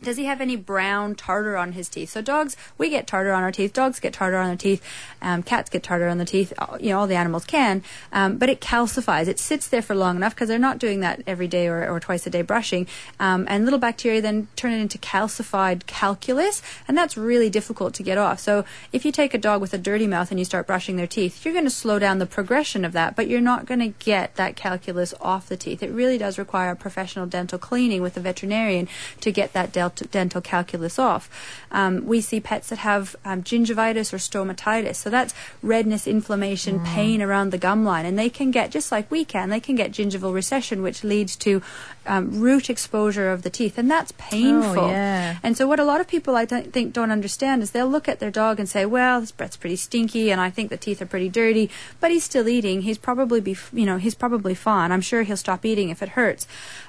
does 0.00 0.16
he 0.16 0.26
have 0.26 0.40
any 0.40 0.54
brown 0.54 1.16
tartar 1.16 1.56
on 1.56 1.72
his 1.72 1.88
teeth? 1.88 2.10
So 2.10 2.22
dogs, 2.22 2.56
we 2.78 2.88
get 2.88 3.06
tartar 3.08 3.32
on 3.32 3.42
our 3.42 3.50
teeth. 3.50 3.72
Dogs 3.72 3.98
get 3.98 4.12
tartar 4.12 4.36
on 4.36 4.46
their 4.46 4.56
teeth. 4.56 4.80
Um, 5.20 5.42
cats 5.42 5.68
get 5.68 5.82
tartar 5.82 6.06
on 6.06 6.18
their 6.18 6.24
teeth. 6.26 6.52
all- 6.56 6.80
You 6.80 6.90
know, 6.90 7.00
all 7.00 7.06
the 7.08 7.16
animals 7.16 7.44
can. 7.44 7.82
Um, 8.12 8.36
but 8.36 8.48
it 8.48 8.60
calcifies. 8.60 9.26
It 9.26 9.40
sits 9.40 9.66
there 9.66 9.82
for 9.82 9.96
long 9.96 10.14
enough 10.14 10.36
because 10.36 10.48
they're 10.48 10.58
not 10.58 10.78
doing 10.78 11.00
that 11.00 11.22
every 11.26 11.48
day 11.48 11.66
or, 11.66 11.88
or 11.90 11.98
twice 11.98 12.24
a 12.26 12.30
day 12.30 12.42
brushing. 12.42 12.86
Um, 13.18 13.44
and 13.48 13.64
little 13.64 13.80
bacteria 13.80 14.20
then 14.22 14.46
turn 14.54 14.72
it 14.72 14.78
into 14.80 14.98
calcified 14.98 15.86
calculus, 15.86 16.62
and 16.86 16.96
that's 16.96 17.16
really 17.16 17.50
difficult 17.50 17.92
to 17.94 18.04
get 18.04 18.18
off. 18.18 18.38
So 18.38 18.64
if 18.92 19.04
you 19.04 19.10
take 19.10 19.34
a 19.34 19.38
dog 19.38 19.60
with 19.60 19.74
a 19.74 19.78
dirty 19.78 20.06
mouth 20.06 20.30
and 20.30 20.38
you 20.38 20.44
start 20.44 20.68
brushing 20.68 20.94
their 20.96 21.08
teeth, 21.08 21.44
you're 21.44 21.54
going 21.54 21.64
to 21.64 21.70
slow 21.70 21.98
down 21.98 22.18
the 22.20 22.26
progression 22.26 22.84
of 22.84 22.92
that, 22.92 23.16
but 23.16 23.26
you're 23.26 23.40
not 23.40 23.66
going 23.66 23.80
to 23.80 23.88
get 23.98 24.36
that 24.36 24.54
calculus 24.54 25.12
off 25.20 25.48
the 25.48 25.56
teeth. 25.56 25.82
It 25.82 25.90
really 25.90 26.18
does 26.18 26.38
require 26.38 26.70
a 26.70 26.76
professional 26.76 27.26
dental 27.26 27.58
cleaning 27.58 28.00
with 28.00 28.16
a 28.16 28.20
veterinarian 28.20 28.86
to 29.22 29.32
get 29.32 29.52
that 29.54 29.72
del- 29.72 29.87
dental 30.10 30.40
calculus 30.40 30.98
off. 30.98 31.28
Um, 31.70 32.06
we 32.06 32.20
see 32.20 32.40
pets 32.40 32.68
that 32.70 32.78
have 32.78 33.16
um, 33.24 33.42
gingivitis 33.42 34.12
or 34.12 34.16
stomatitis, 34.16 34.96
so 34.96 35.10
that's 35.10 35.34
redness, 35.62 36.06
inflammation, 36.06 36.80
pain 36.80 37.20
around 37.22 37.50
the 37.50 37.58
gum 37.58 37.84
line, 37.84 38.06
and 38.06 38.18
they 38.18 38.30
can 38.30 38.50
get 38.50 38.70
just 38.70 38.90
like 38.90 39.10
we 39.10 39.24
can. 39.24 39.50
They 39.50 39.60
can 39.60 39.76
get 39.76 39.92
gingival 39.92 40.32
recession, 40.32 40.82
which 40.82 41.04
leads 41.04 41.36
to 41.36 41.62
um, 42.06 42.40
root 42.40 42.70
exposure 42.70 43.30
of 43.30 43.42
the 43.42 43.50
teeth, 43.50 43.78
and 43.78 43.90
that's 43.90 44.12
painful. 44.12 44.88
yeah. 44.88 45.38
And 45.42 45.56
so, 45.56 45.66
what 45.66 45.78
a 45.78 45.84
lot 45.84 46.00
of 46.00 46.08
people 46.08 46.36
I 46.36 46.44
don't 46.44 46.72
think 46.72 46.92
don't 46.92 47.10
understand 47.10 47.62
is 47.62 47.70
they'll 47.72 47.88
look 47.88 48.08
at 48.08 48.18
their 48.18 48.30
dog 48.30 48.58
and 48.58 48.68
say, 48.68 48.86
"Well, 48.86 49.20
his 49.20 49.32
breath's 49.32 49.56
pretty 49.56 49.76
stinky, 49.76 50.30
and 50.30 50.40
I 50.40 50.50
think 50.50 50.70
the 50.70 50.76
teeth 50.76 51.02
are 51.02 51.06
pretty 51.06 51.28
dirty, 51.28 51.70
but 52.00 52.10
he's 52.10 52.24
still 52.24 52.48
eating. 52.48 52.82
He's 52.82 52.98
probably 52.98 53.40
be, 53.40 53.56
you 53.72 53.84
know, 53.84 53.98
he's 53.98 54.14
probably 54.14 54.54
fine. 54.54 54.90
I'm 54.90 55.00
sure 55.00 55.22
he'll 55.22 55.36
stop 55.36 55.64
eating 55.64 55.90
if 55.90 56.02
it 56.02 56.10
hurts." 56.10 56.46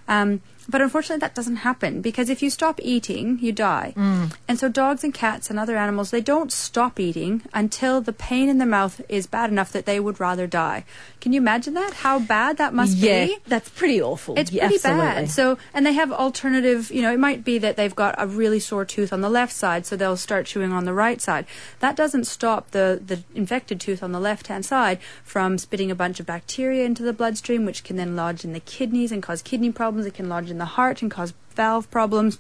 Um, 0.08 0.42
but 0.70 0.82
unfortunately, 0.82 1.20
that 1.20 1.34
doesn't 1.34 1.58
happen 1.58 2.02
because 2.02 2.30
if 2.30 2.44
you 2.44 2.50
stop 2.50 2.80
eating, 2.84 3.40
you 3.42 3.52
die. 3.52 3.94
Mm. 3.98 4.36
And 4.48 4.60
so, 4.60 4.70
dogs 4.70 5.04
and 5.04 5.14
cats 5.14 5.50
and 5.50 5.58
other 5.58 5.76
animals, 5.76 6.12
they 6.12 6.22
don't 6.22 6.52
stop 6.52 7.00
eating 7.00 7.42
until 7.54 8.02
the 8.02 8.14
pain 8.14 8.50
in 8.50 8.60
their 8.60 8.68
mouth 8.68 9.02
is 9.10 9.26
bad 9.26 9.50
enough 9.50 9.72
that 9.72 9.86
they 9.86 10.00
would 10.00 10.20
rather 10.20 10.46
die. 10.46 10.86
Can 11.22 11.34
you 11.34 11.42
imagine 11.42 11.74
that? 11.74 11.94
How 11.96 12.20
bad 12.20 12.58
that 12.58 12.74
must 12.74 12.98
yeah, 12.98 13.26
be? 13.26 13.38
that's 13.48 13.70
pretty 13.70 14.00
awful. 14.02 14.38
It's 14.38 14.52
Yeah, 14.52 14.68
pretty 14.68 14.76
absolutely. 14.76 15.06
bad. 15.06 15.32
So, 15.32 15.58
and 15.74 15.86
they 15.86 15.94
have 15.94 16.12
alternative, 16.12 16.92
you 16.92 17.02
know, 17.02 17.12
it 17.12 17.20
might 17.20 17.44
be 17.44 17.58
that 17.58 17.76
they've 17.76 17.96
got 17.96 18.14
a 18.18 18.28
really 18.28 18.60
sore 18.60 18.86
tooth 18.86 19.12
on 19.12 19.22
the 19.22 19.30
left 19.30 19.54
side, 19.54 19.88
so 19.88 19.96
they'll 19.96 20.18
start 20.18 20.46
chewing 20.46 20.72
on 20.72 20.86
the 20.86 20.94
right 20.94 21.20
side. 21.20 21.46
That 21.80 21.96
doesn't 21.96 22.26
stop 22.26 22.72
the, 22.72 23.02
the 23.04 23.24
infected 23.34 23.80
tooth 23.82 24.04
on 24.04 24.12
the 24.12 24.20
left 24.20 24.48
hand 24.48 24.66
side 24.66 25.00
from 25.24 25.58
spitting 25.58 25.90
a 25.90 25.96
bunch 25.96 26.20
of 26.20 26.28
bacteria 26.28 26.86
into 26.86 27.02
the 27.02 27.14
bloodstream, 27.14 27.66
which 27.66 27.84
can 27.84 27.96
then 27.98 28.16
lodge 28.16 28.46
in 28.46 28.54
the 28.54 28.60
kidneys 28.60 29.12
and 29.12 29.24
cause 29.24 29.42
kidney 29.42 29.72
problems. 29.72 30.06
It 30.06 30.14
can 30.14 30.30
lodge 30.30 30.52
in 30.52 30.59
the 30.60 30.66
heart 30.66 31.02
and 31.02 31.10
cause 31.10 31.34
valve 31.56 31.90
problems. 31.92 32.40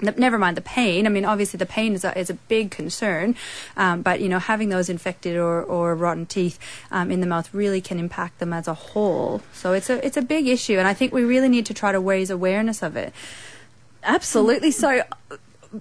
Never 0.00 0.38
mind 0.38 0.58
the 0.58 0.62
pain. 0.62 1.06
I 1.06 1.08
mean, 1.08 1.24
obviously 1.24 1.56
the 1.56 1.64
pain 1.64 1.94
is 1.94 2.04
a, 2.04 2.18
is 2.18 2.28
a 2.28 2.34
big 2.34 2.70
concern, 2.70 3.34
um, 3.78 4.02
but 4.02 4.20
you 4.20 4.28
know, 4.28 4.38
having 4.38 4.68
those 4.68 4.90
infected 4.90 5.36
or, 5.36 5.62
or 5.62 5.94
rotten 5.94 6.26
teeth 6.26 6.58
um, 6.90 7.10
in 7.10 7.20
the 7.20 7.26
mouth 7.26 7.52
really 7.54 7.80
can 7.80 7.98
impact 7.98 8.38
them 8.38 8.52
as 8.52 8.68
a 8.68 8.74
whole. 8.74 9.40
So 9.54 9.72
it's 9.72 9.88
a 9.88 10.04
it's 10.04 10.18
a 10.18 10.22
big 10.22 10.46
issue, 10.48 10.78
and 10.78 10.86
I 10.86 10.92
think 10.92 11.14
we 11.14 11.24
really 11.24 11.48
need 11.48 11.64
to 11.66 11.74
try 11.74 11.92
to 11.92 12.00
raise 12.00 12.28
awareness 12.28 12.82
of 12.82 12.94
it. 12.94 13.14
Absolutely. 14.02 14.70
So, 14.70 15.02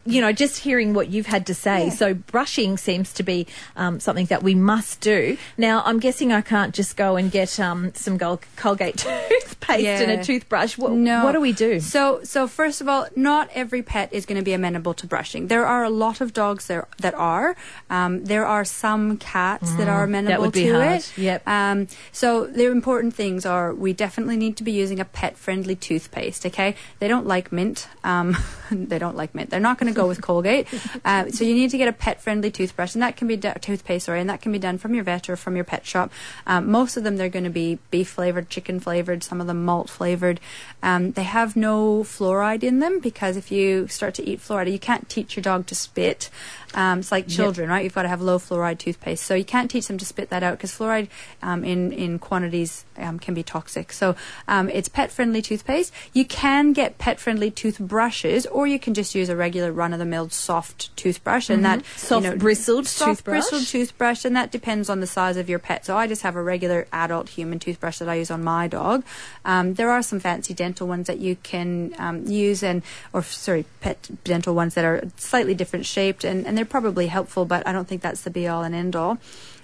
you 0.06 0.22
know, 0.22 0.32
just 0.32 0.60
hearing 0.60 0.94
what 0.94 1.10
you've 1.10 1.26
had 1.28 1.46
to 1.48 1.54
say. 1.54 1.90
So, 1.90 2.14
brushing 2.14 2.78
seems 2.78 3.14
to 3.14 3.24
be 3.24 3.48
um, 3.76 4.00
something 4.00 4.26
that 4.28 4.44
we 4.44 4.56
must 4.56 5.02
do. 5.02 5.38
Now, 5.58 5.82
I'm 5.86 6.00
guessing 6.00 6.32
I 6.32 6.42
can't 6.42 6.74
just 6.74 6.98
go 6.98 7.16
and 7.16 7.32
get 7.32 7.60
um, 7.60 7.94
some 7.94 8.18
Gol- 8.18 8.42
Colgate 8.56 8.98
toothpaste 9.30 9.86
and 10.02 10.12
a 10.12 10.24
toothbrush. 10.24 10.78
What, 10.78 10.92
No. 10.92 11.24
what 11.24 11.32
do 11.34 11.42
we 11.42 11.52
do? 11.52 11.80
So, 11.80 12.22
so 12.24 12.48
first 12.48 12.82
of 12.82 12.88
all, 12.88 13.08
not 13.16 13.50
every 13.54 13.82
pet 13.82 14.12
is 14.14 14.26
going 14.26 14.38
to 14.40 14.44
be 14.44 14.54
amenable 14.54 14.94
to 14.96 15.08
brushing. 15.08 15.48
There 15.48 15.66
are 15.66 15.84
a 15.84 15.90
lot 15.90 16.22
of 16.22 16.34
dogs 16.34 16.68
there 16.68 16.88
that 17.00 17.14
are. 17.14 17.56
Um, 17.90 18.26
there 18.26 18.46
are 18.46 18.66
some 18.66 19.18
cats 19.18 19.74
that 19.76 19.88
are 19.88 20.04
amenable 20.04 20.36
Mm, 20.36 20.40
would 20.42 20.54
be 20.54 20.66
to 20.66 20.74
hard. 20.74 20.92
it. 21.00 21.18
Yep. 21.18 21.48
Um, 21.48 21.88
so 22.12 22.46
the 22.48 22.70
important 22.72 23.14
things 23.14 23.46
are 23.46 23.74
we 23.74 23.94
definitely 23.94 24.38
need 24.38 24.58
to 24.58 24.64
be 24.64 24.72
using 24.72 25.00
a 25.00 25.06
pet-friendly 25.06 25.76
toothpaste. 25.76 26.46
Okay, 26.46 26.76
they 27.00 27.08
don't 27.08 27.28
like 27.28 27.52
mint. 27.52 27.88
Um, 28.04 28.36
they 28.72 28.98
don't 29.00 29.16
like 29.16 29.36
mint. 29.36 29.50
They're 29.50 29.60
not 29.60 29.78
going 29.78 29.85
to 29.88 29.94
go 29.94 30.08
with 30.08 30.22
Colgate. 30.22 30.68
Uh, 31.04 31.30
so 31.30 31.44
you 31.44 31.54
need 31.54 31.70
to 31.70 31.78
get 31.78 31.88
a 31.88 31.94
pet-friendly 31.94 32.50
toothbrush, 32.50 32.96
and 32.96 33.02
that 33.02 33.16
can 33.16 33.28
be 33.28 33.36
do- 33.36 33.54
toothpaste, 33.62 34.06
sorry, 34.06 34.20
and 34.20 34.30
that 34.30 34.42
can 34.42 34.52
be 34.52 34.58
done 34.58 34.78
from 34.78 34.96
your 34.96 35.04
vet 35.04 35.30
or 35.30 35.36
from 35.36 35.56
your 35.56 35.66
pet 35.66 35.86
shop. 35.86 36.12
Um, 36.48 36.72
most 36.72 36.98
of 36.98 37.04
them 37.04 37.18
they're 37.18 37.30
going 37.30 37.44
to 37.44 37.52
be 37.52 37.78
beef 37.92 38.10
flavored, 38.10 38.50
chicken 38.50 38.80
flavored, 38.80 39.24
some 39.24 39.42
of 39.42 39.48
them 39.48 39.66
malt 39.66 39.90
flavored. 39.90 40.40
Um, 40.82 41.12
they 41.12 41.24
have 41.24 41.56
no 41.56 42.04
fluoride 42.04 42.64
in 42.64 42.80
them 42.80 43.00
because 43.00 43.38
if 43.38 43.52
you 43.52 43.88
start 43.88 44.16
to 44.16 44.28
eat 44.28 44.40
fluoride, 44.40 44.72
you 44.72 44.80
can't 44.80 45.08
teach 45.10 45.36
your 45.36 45.44
dog 45.44 45.68
to 45.68 45.76
spit. 45.76 46.30
Um, 46.76 47.00
it's 47.00 47.12
like 47.12 47.28
children, 47.28 47.70
right? 47.70 47.84
You've 47.84 47.96
got 47.96 48.02
to 48.04 48.10
have 48.10 48.22
low 48.22 48.38
fluoride 48.38 48.80
toothpaste, 48.80 49.24
so 49.24 49.34
you 49.34 49.46
can't 49.46 49.72
teach 49.72 49.88
them 49.88 49.98
to 49.98 50.06
spit 50.06 50.30
that 50.30 50.44
out 50.44 50.58
because 50.58 50.72
fluoride 50.72 51.08
um, 51.42 51.64
in 51.64 51.94
in 51.94 52.20
quantities 52.20 52.84
um, 52.98 53.18
can 53.18 53.34
be 53.34 53.44
toxic. 53.44 53.94
So 53.94 54.16
um, 54.48 54.70
it's 54.70 54.90
pet 54.90 55.12
friendly 55.12 55.42
toothpaste. 55.42 55.94
You 56.14 56.26
can 56.26 56.74
get 56.74 56.98
pet 56.98 57.20
friendly 57.20 57.50
toothbrushes, 57.50 58.46
or 58.46 58.68
you 58.68 58.78
can 58.78 58.94
just 58.94 59.16
use 59.16 59.30
a 59.30 59.36
regular 59.36 59.72
run 59.76 59.94
of 59.94 60.00
the 60.00 60.06
mill 60.06 60.30
soft 60.30 60.96
toothbrush, 60.96 61.50
and 61.50 61.66
that 61.66 61.86
Soft 61.96 62.24
you 62.24 62.32
know, 62.32 62.38
bristled 62.38 62.88
soft 62.88 63.18
toothbrush? 63.18 63.34
bristled 63.34 63.68
toothbrush, 63.68 64.26
and 64.26 64.36
that 64.36 64.52
depends 64.52 64.90
on 64.90 65.00
the 65.00 65.08
size 65.08 65.38
of 65.38 65.50
your 65.50 65.60
pet. 65.60 65.86
So 65.86 65.98
I 65.98 66.08
just 66.08 66.24
have 66.24 66.36
a 66.36 66.44
regular 66.44 66.88
adult 66.92 67.30
human 67.30 67.60
toothbrush 67.60 68.00
that 68.00 68.10
I 68.10 68.16
use 68.16 68.32
on 68.32 68.44
my 68.44 68.68
dog. 68.68 69.04
Um, 69.44 69.76
there 69.76 69.92
are 69.92 70.02
some 70.02 70.20
fancy 70.20 70.54
dental 70.54 70.88
ones 70.88 71.08
that 71.08 71.20
you 71.20 71.36
can 71.44 71.94
um, 71.98 72.26
use, 72.26 72.64
and 72.64 72.82
or 73.14 73.24
sorry, 73.24 73.66
pet 73.82 74.10
dental 74.24 74.56
ones 74.56 74.74
that 74.74 74.86
are 74.86 75.04
slightly 75.18 75.54
different 75.54 75.86
shaped, 75.86 76.24
and, 76.24 76.46
and 76.48 76.58
they're 76.58 76.66
probably 76.66 77.08
helpful, 77.08 77.46
but 77.46 77.68
I 77.68 77.72
don't 77.72 77.88
think 77.88 78.02
that's 78.02 78.22
the 78.22 78.30
be 78.30 78.48
all 78.48 78.64
and 78.64 78.74
end 78.74 78.96
all. 78.96 79.18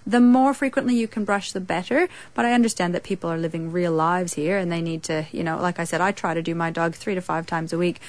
The 0.05 0.19
more 0.19 0.53
frequently 0.55 0.95
you 0.95 1.07
can 1.07 1.25
brush, 1.25 1.51
the 1.51 1.59
better. 1.59 2.09
But 2.33 2.45
I 2.45 2.53
understand 2.53 2.95
that 2.95 3.03
people 3.03 3.29
are 3.29 3.37
living 3.37 3.71
real 3.71 3.91
lives 3.91 4.33
here, 4.33 4.57
and 4.57 4.71
they 4.71 4.81
need 4.81 5.03
to, 5.03 5.27
you 5.31 5.43
know, 5.43 5.61
like 5.61 5.79
I 5.79 5.83
said, 5.83 6.01
I 6.01 6.11
try 6.11 6.33
to 6.33 6.41
do 6.41 6.55
my 6.55 6.71
dog 6.71 6.95
three 6.95 7.13
to 7.13 7.21
five 7.21 7.45
times 7.45 7.71
a 7.71 7.77
week. 7.77 8.01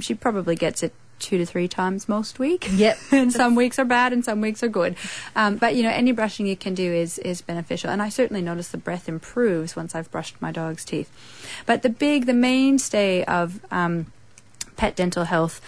She 0.00 0.14
probably 0.14 0.56
gets 0.56 0.82
it 0.82 0.94
two 1.18 1.38
to 1.38 1.46
three 1.46 1.68
times 1.68 2.08
most 2.08 2.38
week. 2.38 2.68
Yep. 2.72 2.98
and 3.12 3.32
some 3.32 3.54
weeks 3.54 3.78
are 3.78 3.84
bad 3.84 4.12
and 4.12 4.24
some 4.24 4.40
weeks 4.40 4.62
are 4.62 4.68
good. 4.68 4.96
Um, 5.34 5.56
but 5.56 5.74
you 5.74 5.82
know, 5.82 5.90
any 5.90 6.12
brushing 6.12 6.46
you 6.46 6.56
can 6.56 6.74
do 6.74 6.92
is 6.92 7.18
is 7.18 7.42
beneficial, 7.42 7.90
and 7.90 8.02
I 8.02 8.08
certainly 8.08 8.42
notice 8.42 8.68
the 8.68 8.78
breath 8.78 9.08
improves 9.08 9.76
once 9.76 9.94
I've 9.94 10.10
brushed 10.10 10.40
my 10.40 10.52
dog's 10.52 10.84
teeth. 10.84 11.10
But 11.66 11.82
the 11.82 11.90
big, 11.90 12.26
the 12.26 12.34
mainstay 12.34 13.24
of 13.24 13.60
um, 13.70 14.12
pet 14.76 14.96
dental 14.96 15.24
health 15.24 15.60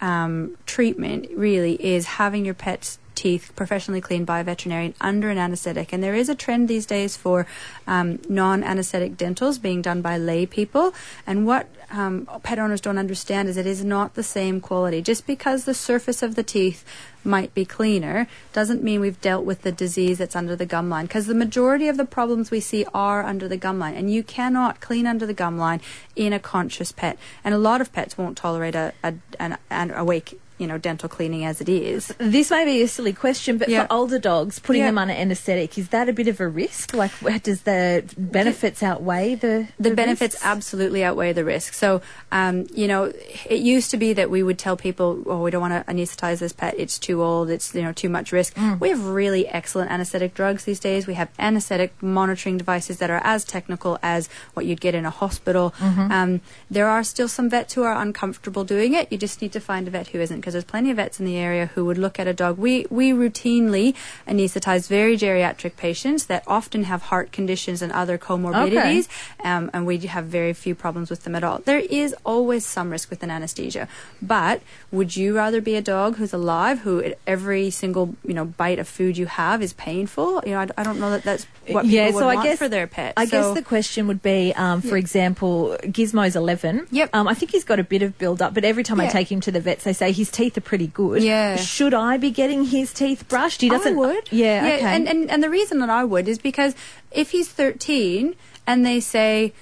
um, 0.00 0.56
treatment 0.66 1.28
really 1.34 1.74
is 1.82 2.06
having 2.06 2.44
your 2.44 2.54
pets 2.54 2.98
teeth 3.14 3.52
professionally 3.56 4.00
cleaned 4.00 4.26
by 4.26 4.40
a 4.40 4.44
veterinarian 4.44 4.94
under 5.00 5.30
an 5.30 5.38
anesthetic. 5.38 5.92
And 5.92 6.02
there 6.02 6.14
is 6.14 6.28
a 6.28 6.34
trend 6.34 6.68
these 6.68 6.86
days 6.86 7.16
for 7.16 7.46
um, 7.86 8.20
non 8.28 8.62
anesthetic 8.62 9.16
dentals 9.16 9.58
being 9.58 9.82
done 9.82 10.02
by 10.02 10.18
lay 10.18 10.46
people. 10.46 10.94
And 11.26 11.46
what 11.46 11.68
um, 11.90 12.28
pet 12.42 12.58
owners 12.58 12.80
don't 12.80 12.98
understand 12.98 13.48
is 13.48 13.56
it 13.56 13.66
is 13.66 13.84
not 13.84 14.14
the 14.14 14.22
same 14.22 14.60
quality. 14.60 15.02
Just 15.02 15.26
because 15.26 15.64
the 15.64 15.74
surface 15.74 16.22
of 16.22 16.34
the 16.34 16.42
teeth 16.42 16.84
might 17.24 17.54
be 17.54 17.64
cleaner 17.64 18.26
doesn't 18.52 18.82
mean 18.82 19.00
we've 19.00 19.20
dealt 19.20 19.44
with 19.44 19.62
the 19.62 19.72
disease 19.72 20.18
that's 20.18 20.34
under 20.34 20.56
the 20.56 20.66
gum 20.66 20.88
line 20.88 21.06
because 21.06 21.26
the 21.26 21.34
majority 21.34 21.88
of 21.88 21.96
the 21.96 22.04
problems 22.04 22.50
we 22.50 22.60
see 22.60 22.84
are 22.92 23.22
under 23.22 23.46
the 23.46 23.56
gum 23.56 23.78
line 23.78 23.94
and 23.94 24.12
you 24.12 24.22
cannot 24.22 24.80
clean 24.80 25.06
under 25.06 25.24
the 25.24 25.34
gum 25.34 25.56
line 25.56 25.80
in 26.16 26.32
a 26.32 26.40
conscious 26.40 26.90
pet 26.90 27.16
and 27.44 27.54
a 27.54 27.58
lot 27.58 27.80
of 27.80 27.92
pets 27.92 28.18
won't 28.18 28.36
tolerate 28.36 28.74
a, 28.74 28.92
a 29.04 29.14
an, 29.38 29.56
an 29.70 29.90
awake 29.92 30.40
you 30.62 30.66
know, 30.68 30.78
dental 30.78 31.08
cleaning 31.08 31.44
as 31.44 31.60
it 31.60 31.68
is. 31.68 32.14
This 32.18 32.50
may 32.50 32.64
be 32.64 32.80
a 32.82 32.88
silly 32.88 33.12
question, 33.12 33.58
but 33.58 33.68
Yeah. 33.68 33.86
for 33.86 33.92
older 33.92 34.18
dogs, 34.18 34.58
putting 34.60 34.80
Yeah. 34.82 34.88
them 34.88 34.98
under 34.98 35.12
anaesthetic, 35.14 35.76
is 35.76 35.88
that 35.88 36.08
a 36.08 36.12
bit 36.12 36.28
of 36.28 36.40
a 36.40 36.48
risk? 36.48 36.94
Like, 36.94 37.12
does 37.42 37.62
the 37.62 38.04
benefits 38.16 38.82
outweigh 38.82 39.34
the 39.34 39.66
the 39.78 39.94
benefits 39.94 40.34
risks? 40.34 40.46
absolutely 40.46 41.02
outweigh 41.04 41.32
the 41.32 41.44
risk. 41.44 41.74
So, 41.74 42.00
um, 42.30 42.66
you 42.74 42.86
know, 42.88 43.12
it 43.50 43.60
used 43.60 43.90
to 43.90 43.96
be 43.96 44.12
that 44.14 44.30
we 44.30 44.42
would 44.42 44.58
tell 44.58 44.76
people, 44.76 45.08
"Oh, 45.26 45.42
we 45.42 45.50
don't 45.50 45.60
want 45.60 45.74
to 45.74 45.92
anesthetize 45.92 46.38
this 46.38 46.52
pet; 46.52 46.74
it's 46.78 46.98
too 46.98 47.22
old, 47.22 47.50
it's 47.50 47.74
you 47.74 47.82
know 47.82 47.92
too 47.92 48.08
much 48.08 48.30
risk." 48.32 48.54
Mm. 48.54 48.78
We 48.80 48.88
have 48.90 49.04
really 49.04 49.48
excellent 49.48 49.90
anesthetic 49.90 50.34
drugs 50.34 50.64
these 50.64 50.78
days. 50.80 51.06
We 51.06 51.14
have 51.14 51.28
anesthetic 51.38 51.90
monitoring 52.00 52.56
devices 52.56 52.98
that 52.98 53.10
are 53.10 53.20
as 53.24 53.44
technical 53.44 53.98
as 54.02 54.28
what 54.54 54.66
you'd 54.66 54.80
get 54.80 54.94
in 54.94 55.04
a 55.04 55.10
hospital. 55.10 55.74
Mm-hmm. 55.80 56.12
Um, 56.12 56.40
there 56.70 56.88
are 56.88 57.02
still 57.02 57.28
some 57.28 57.48
vets 57.50 57.74
who 57.74 57.82
are 57.82 57.96
uncomfortable 58.00 58.64
doing 58.64 58.94
it. 58.94 59.08
You 59.10 59.18
just 59.18 59.42
need 59.42 59.52
to 59.52 59.60
find 59.60 59.88
a 59.88 59.90
vet 59.90 60.08
who 60.08 60.20
isn't, 60.20 60.36
because 60.40 60.51
there's 60.52 60.64
plenty 60.64 60.90
of 60.90 60.96
vets 60.96 61.18
in 61.20 61.26
the 61.26 61.36
area 61.36 61.66
who 61.66 61.84
would 61.84 61.98
look 61.98 62.18
at 62.18 62.26
a 62.26 62.32
dog. 62.32 62.58
We 62.58 62.86
we 62.90 63.12
routinely 63.12 63.94
anesthetize 64.26 64.88
very 64.88 65.16
geriatric 65.16 65.76
patients 65.76 66.26
that 66.26 66.44
often 66.46 66.84
have 66.84 67.02
heart 67.02 67.32
conditions 67.32 67.82
and 67.82 67.92
other 67.92 68.18
comorbidities 68.18 69.08
um, 69.44 69.70
and 69.72 69.86
we 69.86 69.98
have 69.98 70.26
very 70.26 70.52
few 70.52 70.74
problems 70.74 71.10
with 71.10 71.24
them 71.24 71.34
at 71.34 71.44
all. 71.44 71.58
There 71.58 71.78
is 71.78 72.14
always 72.24 72.64
some 72.64 72.90
risk 72.90 73.10
with 73.10 73.22
an 73.22 73.30
anesthesia, 73.30 73.88
but 74.20 74.62
would 74.90 75.16
you 75.16 75.36
rather 75.36 75.60
be 75.60 75.76
a 75.76 75.82
dog 75.82 76.16
who's 76.16 76.32
alive, 76.32 76.80
who 76.80 77.14
every 77.26 77.70
single 77.70 78.14
you 78.24 78.34
know 78.34 78.44
bite 78.44 78.78
of 78.78 78.88
food 78.88 79.16
you 79.16 79.26
have 79.26 79.62
is 79.62 79.72
painful? 79.74 80.42
You 80.44 80.52
know, 80.52 80.60
I, 80.60 80.68
I 80.76 80.82
don't 80.82 80.98
know 80.98 81.10
that 81.10 81.22
that's 81.22 81.44
what 81.68 81.84
people 81.84 81.90
yeah, 81.90 82.10
so 82.10 82.28
I 82.28 82.34
want 82.34 82.48
guess 82.48 82.58
for 82.58 82.68
their 82.68 82.86
pet. 82.86 83.14
I 83.16 83.26
guess 83.26 83.54
the 83.54 83.62
question 83.62 84.06
would 84.08 84.22
be, 84.22 84.52
um, 84.54 84.82
for 84.82 84.96
example, 84.96 85.76
Gizmo's 85.82 86.36
eleven. 86.36 86.86
Yep. 86.90 87.10
Um, 87.12 87.28
I 87.28 87.34
think 87.34 87.52
he's 87.52 87.64
got 87.64 87.78
a 87.78 87.84
bit 87.84 88.02
of 88.02 88.18
build 88.18 88.42
up, 88.42 88.54
but 88.54 88.64
every 88.64 88.82
time 88.82 89.00
I 89.00 89.08
take 89.08 89.30
him 89.30 89.40
to 89.42 89.50
the 89.50 89.60
vets, 89.60 89.84
they 89.84 89.92
say 89.92 90.12
his 90.12 90.30
teeth 90.30 90.41
are 90.46 90.60
pretty 90.60 90.86
good. 90.86 91.22
Yeah. 91.22 91.56
Should 91.56 91.94
I 91.94 92.16
be 92.16 92.30
getting 92.30 92.64
his 92.64 92.92
teeth 92.92 93.28
brushed? 93.28 93.60
He 93.60 93.68
doesn't. 93.68 93.94
I 93.94 93.96
would. 93.96 94.32
Yeah. 94.32 94.62
okay. 94.64 94.94
And, 94.96 95.08
and 95.08 95.30
and 95.30 95.42
the 95.42 95.50
reason 95.50 95.78
that 95.80 95.90
I 95.90 96.04
would 96.04 96.28
is 96.28 96.38
because 96.38 96.74
if 97.10 97.30
he's 97.30 97.48
13 97.48 98.34
and 98.66 98.86
they 98.86 99.00
say, 99.00 99.52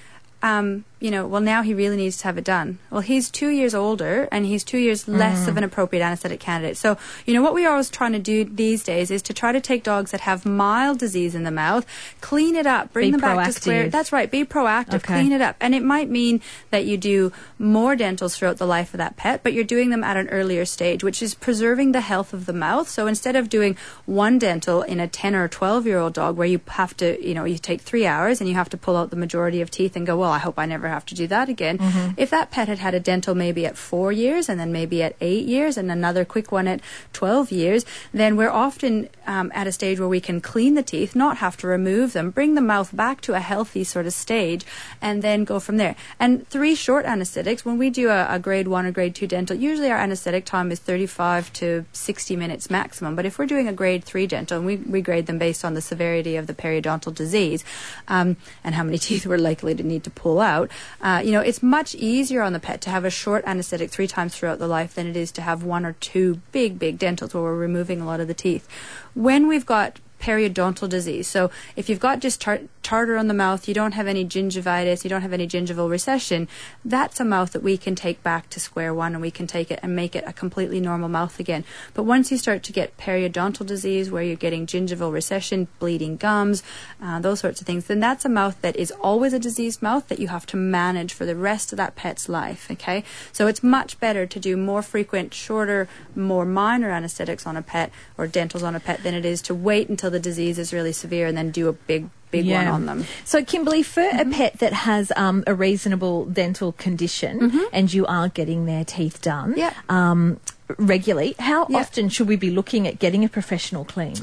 um, 0.41 0.85
you 1.01 1.11
know, 1.11 1.27
well 1.27 1.41
now 1.41 1.61
he 1.63 1.73
really 1.73 1.97
needs 1.97 2.17
to 2.19 2.23
have 2.25 2.37
it 2.37 2.43
done. 2.45 2.79
Well, 2.89 3.01
he's 3.01 3.29
two 3.29 3.49
years 3.49 3.73
older 3.75 4.29
and 4.31 4.45
he's 4.45 4.63
two 4.63 4.77
years 4.77 5.07
less 5.07 5.45
Mm. 5.45 5.47
of 5.49 5.57
an 5.57 5.63
appropriate 5.65 6.03
anesthetic 6.03 6.39
candidate. 6.39 6.77
So 6.77 6.97
you 7.25 7.33
know 7.33 7.41
what 7.41 7.53
we 7.53 7.65
are 7.65 7.71
always 7.71 7.89
trying 7.89 8.13
to 8.13 8.19
do 8.19 8.45
these 8.45 8.83
days 8.83 9.11
is 9.11 9.21
to 9.23 9.33
try 9.33 9.51
to 9.51 9.59
take 9.59 9.83
dogs 9.83 10.11
that 10.11 10.21
have 10.21 10.45
mild 10.45 10.99
disease 10.99 11.33
in 11.35 11.43
the 11.43 11.51
mouth, 11.51 11.85
clean 12.21 12.55
it 12.55 12.67
up, 12.67 12.93
bring 12.93 13.07
Be 13.07 13.11
them 13.11 13.21
back 13.21 13.47
to 13.47 13.53
square. 13.53 13.85
proactive. 13.87 13.91
That's 13.91 14.11
right. 14.13 14.29
Be 14.31 14.45
proactive. 14.45 14.95
Okay. 14.95 15.13
Clean 15.15 15.31
it 15.31 15.41
up, 15.41 15.55
and 15.59 15.73
it 15.75 15.83
might 15.83 16.09
mean 16.09 16.39
that 16.69 16.85
you 16.85 16.97
do 16.97 17.31
more 17.57 17.95
dentals 17.95 18.35
throughout 18.37 18.57
the 18.57 18.67
life 18.67 18.93
of 18.93 18.99
that 18.99 19.17
pet, 19.17 19.41
but 19.43 19.53
you're 19.53 19.63
doing 19.63 19.89
them 19.89 20.03
at 20.03 20.17
an 20.17 20.27
earlier 20.29 20.65
stage, 20.65 21.03
which 21.03 21.21
is 21.23 21.33
preserving 21.33 21.91
the 21.93 22.01
health 22.01 22.33
of 22.33 22.45
the 22.45 22.53
mouth. 22.53 22.87
So 22.87 23.07
instead 23.07 23.35
of 23.35 23.49
doing 23.49 23.75
one 24.05 24.37
dental 24.37 24.81
in 24.83 24.99
a 24.99 25.07
10 25.07 25.33
or 25.35 25.47
12 25.47 25.87
year 25.87 25.97
old 25.97 26.13
dog 26.13 26.37
where 26.37 26.47
you 26.47 26.61
have 26.67 26.95
to, 26.97 27.21
you 27.25 27.33
know, 27.33 27.45
you 27.45 27.57
take 27.57 27.81
three 27.81 28.05
hours 28.05 28.39
and 28.39 28.47
you 28.47 28.55
have 28.55 28.69
to 28.69 28.77
pull 28.77 28.95
out 28.97 29.09
the 29.09 29.15
majority 29.15 29.61
of 29.61 29.71
teeth 29.71 29.95
and 29.95 30.05
go, 30.05 30.17
well, 30.17 30.31
I 30.31 30.37
hope 30.39 30.59
I 30.59 30.65
never 30.65 30.87
have 30.91 31.05
to 31.07 31.15
do 31.15 31.27
that 31.27 31.49
again. 31.49 31.77
If 32.17 32.29
that 32.29 32.51
pet 32.51 32.67
had 32.67 32.79
had 32.79 32.93
a 32.93 32.99
dental 32.99 33.35
maybe 33.35 33.65
at 33.65 33.77
four 33.77 34.11
years 34.11 34.49
and 34.49 34.59
then 34.59 34.71
maybe 34.71 35.03
at 35.03 35.15
eight 35.21 35.45
years 35.45 35.77
and 35.77 35.91
another 35.91 36.25
quick 36.25 36.51
one 36.51 36.67
at 36.67 36.81
12 37.13 37.51
years, 37.51 37.85
then 38.13 38.35
we're 38.35 38.49
often 38.49 39.09
um, 39.27 39.51
at 39.53 39.67
a 39.67 39.71
stage 39.71 39.99
where 39.99 40.09
we 40.09 40.21
can 40.21 40.41
clean 40.41 40.75
the 40.75 40.83
teeth, 40.83 41.15
not 41.15 41.37
have 41.37 41.57
to 41.57 41.67
remove 41.67 42.13
them, 42.13 42.31
bring 42.31 42.55
the 42.55 42.61
mouth 42.61 42.95
back 42.95 43.21
to 43.21 43.33
a 43.33 43.39
healthy 43.39 43.83
sort 43.83 44.05
of 44.05 44.13
stage, 44.13 44.65
and 45.01 45.21
then 45.21 45.43
go 45.43 45.59
from 45.59 45.77
there. 45.77 45.95
And 46.19 46.47
three 46.47 46.75
short 46.75 47.05
anesthetics, 47.05 47.65
when 47.65 47.77
we 47.77 47.89
do 47.89 48.09
a, 48.09 48.27
a 48.29 48.39
grade 48.39 48.67
one 48.67 48.85
or 48.85 48.91
grade 48.91 49.15
two 49.15 49.27
dental, 49.27 49.55
usually 49.55 49.89
our 49.89 49.97
anesthetic 49.97 50.45
time 50.45 50.71
is 50.71 50.79
35 50.79 51.53
to 51.53 51.85
60 51.93 52.35
minutes 52.35 52.69
maximum. 52.69 53.15
But 53.15 53.25
if 53.25 53.37
we're 53.37 53.45
doing 53.45 53.67
a 53.67 53.73
grade 53.73 54.03
three 54.03 54.27
dental, 54.27 54.57
and 54.57 54.65
we, 54.65 54.77
we 54.77 55.01
grade 55.01 55.25
them 55.25 55.37
based 55.37 55.63
on 55.63 55.73
the 55.73 55.81
severity 55.81 56.35
of 56.35 56.47
the 56.47 56.53
periodontal 56.53 57.13
disease 57.13 57.63
um, 58.07 58.37
and 58.63 58.75
how 58.75 58.83
many 58.83 58.97
teeth 59.07 59.25
we're 59.25 59.37
likely 59.37 59.75
to 59.75 59.83
need 59.83 60.03
to 60.03 60.09
pull 60.09 60.39
out, 60.39 60.69
uh, 61.01 61.21
you 61.23 61.31
know, 61.31 61.41
it's 61.41 61.61
much 61.61 61.95
easier 61.95 62.41
on 62.41 62.53
the 62.53 62.59
pet 62.59 62.81
to 62.81 62.89
have 62.89 63.05
a 63.05 63.09
short 63.09 63.43
anesthetic 63.45 63.89
three 63.89 64.07
times 64.07 64.35
throughout 64.35 64.59
the 64.59 64.67
life 64.67 64.95
than 64.95 65.07
it 65.07 65.15
is 65.15 65.31
to 65.33 65.41
have 65.41 65.63
one 65.63 65.85
or 65.85 65.93
two 65.93 66.41
big, 66.51 66.79
big 66.79 66.97
dentals 66.97 67.33
where 67.33 67.43
we're 67.43 67.55
removing 67.55 68.01
a 68.01 68.05
lot 68.05 68.19
of 68.19 68.27
the 68.27 68.33
teeth. 68.33 68.67
When 69.13 69.47
we've 69.47 69.65
got 69.65 69.99
periodontal 70.21 70.87
disease. 70.87 71.27
So 71.27 71.51
if 71.75 71.89
you've 71.89 71.99
got 71.99 72.19
just 72.19 72.39
tartar 72.83 73.17
on 73.17 73.27
the 73.27 73.33
mouth, 73.33 73.67
you 73.67 73.73
don't 73.73 73.93
have 73.93 74.07
any 74.07 74.25
gingivitis, 74.25 75.03
you 75.03 75.09
don't 75.09 75.21
have 75.21 75.33
any 75.33 75.47
gingival 75.47 75.89
recession, 75.89 76.47
that's 76.83 77.19
a 77.19 77.25
mouth 77.25 77.51
that 77.53 77.63
we 77.63 77.77
can 77.77 77.95
take 77.95 78.21
back 78.23 78.49
to 78.49 78.59
square 78.59 78.93
one 78.93 79.13
and 79.13 79.21
we 79.21 79.31
can 79.31 79.47
take 79.47 79.71
it 79.71 79.79
and 79.81 79.95
make 79.95 80.15
it 80.15 80.23
a 80.27 80.33
completely 80.33 80.79
normal 80.79 81.09
mouth 81.09 81.39
again. 81.39 81.63
But 81.93 82.03
once 82.03 82.31
you 82.31 82.37
start 82.37 82.63
to 82.63 82.73
get 82.73 82.97
periodontal 82.97 83.65
disease 83.65 84.11
where 84.11 84.23
you're 84.23 84.35
getting 84.35 84.65
gingival 84.65 85.11
recession, 85.11 85.67
bleeding 85.79 86.17
gums, 86.17 86.63
uh, 87.01 87.19
those 87.19 87.39
sorts 87.39 87.61
of 87.61 87.67
things, 87.67 87.85
then 87.85 87.99
that's 87.99 88.25
a 88.25 88.29
mouth 88.29 88.59
that 88.61 88.75
is 88.75 88.91
always 89.01 89.33
a 89.33 89.39
diseased 89.39 89.81
mouth 89.81 90.07
that 90.07 90.19
you 90.19 90.27
have 90.27 90.45
to 90.47 90.57
manage 90.57 91.13
for 91.13 91.25
the 91.25 91.35
rest 91.35 91.71
of 91.71 91.77
that 91.77 91.95
pet's 91.95 92.27
life. 92.29 92.69
Okay? 92.71 93.03
So 93.31 93.47
it's 93.47 93.63
much 93.63 93.99
better 93.99 94.25
to 94.25 94.39
do 94.39 94.57
more 94.57 94.81
frequent, 94.81 95.33
shorter, 95.33 95.87
more 96.15 96.45
minor 96.45 96.91
anesthetics 96.91 97.45
on 97.45 97.57
a 97.57 97.61
pet 97.61 97.91
or 98.17 98.27
dentals 98.27 98.63
on 98.63 98.75
a 98.75 98.79
pet 98.79 99.03
than 99.03 99.13
it 99.13 99.25
is 99.25 99.41
to 99.43 99.55
wait 99.55 99.89
until 99.89 100.11
the 100.11 100.19
disease 100.19 100.57
is 100.57 100.73
really 100.73 100.93
severe 100.93 101.27
and 101.27 101.37
then 101.37 101.51
do 101.51 101.67
a 101.67 101.73
big, 101.73 102.09
big 102.31 102.47
one 102.49 102.67
on 102.67 102.85
them. 102.85 102.99
Mm-hmm. 103.03 103.25
So, 103.25 103.43
Kimberly, 103.43 103.83
for 103.83 104.01
a 104.01 104.25
pet 104.25 104.59
that 104.59 104.73
has 104.73 105.11
um, 105.15 105.43
a 105.47 105.53
reasonable 105.53 106.25
dental 106.25 106.71
condition 106.73 107.51
and 107.73 107.93
you 107.93 108.05
are 108.07 108.29
getting 108.29 108.65
their 108.65 108.83
teeth 108.85 109.21
done 109.21 109.51
Mm-hmm. 109.51 109.59
Yeah. 109.59 109.73
um, 109.89 110.39
regularly, 110.77 111.35
how 111.39 111.65
Yeah. 111.69 111.79
often 111.79 112.09
should 112.09 112.27
we 112.27 112.35
be 112.37 112.49
looking 112.49 112.87
at 112.87 112.99
getting 112.99 113.23
a 113.25 113.29
professional 113.29 113.83
clean? 113.85 114.15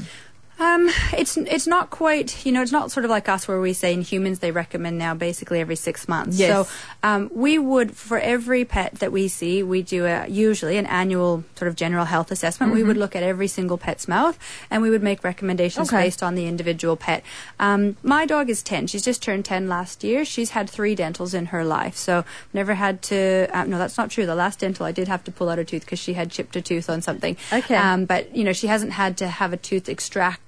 Um, 0.59 0.89
it's 1.13 1.37
it's 1.37 1.67
not 1.67 1.89
quite 1.89 2.45
you 2.45 2.51
know 2.51 2.61
it's 2.61 2.71
not 2.71 2.91
sort 2.91 3.05
of 3.05 3.09
like 3.09 3.29
us 3.29 3.47
where 3.47 3.61
we 3.61 3.71
say 3.73 3.93
in 3.93 4.01
humans 4.01 4.39
they 4.39 4.51
recommend 4.51 4.97
now 4.97 5.13
basically 5.13 5.59
every 5.61 5.77
six 5.77 6.07
months. 6.07 6.37
Yes. 6.37 6.67
So 6.67 6.73
um, 7.01 7.31
we 7.33 7.57
would 7.57 7.95
for 7.95 8.19
every 8.19 8.65
pet 8.65 8.95
that 8.95 9.11
we 9.11 9.29
see 9.29 9.63
we 9.63 9.81
do 9.81 10.05
a, 10.05 10.27
usually 10.27 10.77
an 10.77 10.85
annual 10.85 11.43
sort 11.55 11.69
of 11.69 11.75
general 11.75 12.05
health 12.05 12.31
assessment. 12.31 12.73
We 12.73 12.83
would 12.83 12.97
look 12.97 13.15
at 13.15 13.23
every 13.23 13.47
single 13.47 13.77
pet's 13.77 14.07
mouth 14.07 14.37
and 14.69 14.81
we 14.81 14.89
would 14.89 15.01
make 15.01 15.23
recommendations 15.23 15.89
Okay. 15.89 16.03
based 16.03 16.21
on 16.21 16.35
the 16.35 16.45
individual 16.45 16.97
pet. 16.97 17.23
Um, 17.59 17.95
my 18.03 18.25
dog 18.25 18.49
is 18.49 18.61
ten. 18.61 18.87
She's 18.87 19.03
just 19.03 19.23
turned 19.23 19.45
ten 19.45 19.69
last 19.69 20.03
year. 20.03 20.25
She's 20.25 20.49
had 20.51 20.69
three 20.69 20.93
dentals 20.95 21.33
in 21.33 21.47
her 21.47 21.63
life, 21.63 21.95
so 21.95 22.25
never 22.53 22.73
had 22.75 23.01
to. 23.03 23.47
Uh, 23.53 23.63
no, 23.63 23.77
that's 23.77 23.97
not 23.97 24.11
true. 24.11 24.25
The 24.25 24.35
last 24.35 24.59
dental 24.59 24.85
I 24.85 24.91
did 24.91 25.07
have 25.07 25.23
to 25.23 25.31
pull 25.31 25.47
out 25.49 25.57
a 25.59 25.63
tooth 25.63 25.85
because 25.85 25.99
she 25.99 26.13
had 26.13 26.31
chipped 26.31 26.55
a 26.57 26.61
tooth 26.61 26.89
on 26.89 27.01
something. 27.01 27.37
Okay. 27.53 27.75
Um, 27.75 28.03
but 28.05 28.35
you 28.35 28.43
know 28.43 28.51
she 28.53 28.67
hasn't 28.67 28.91
had 28.91 29.17
to 29.17 29.27
have 29.27 29.53
a 29.53 29.57
tooth 29.57 29.87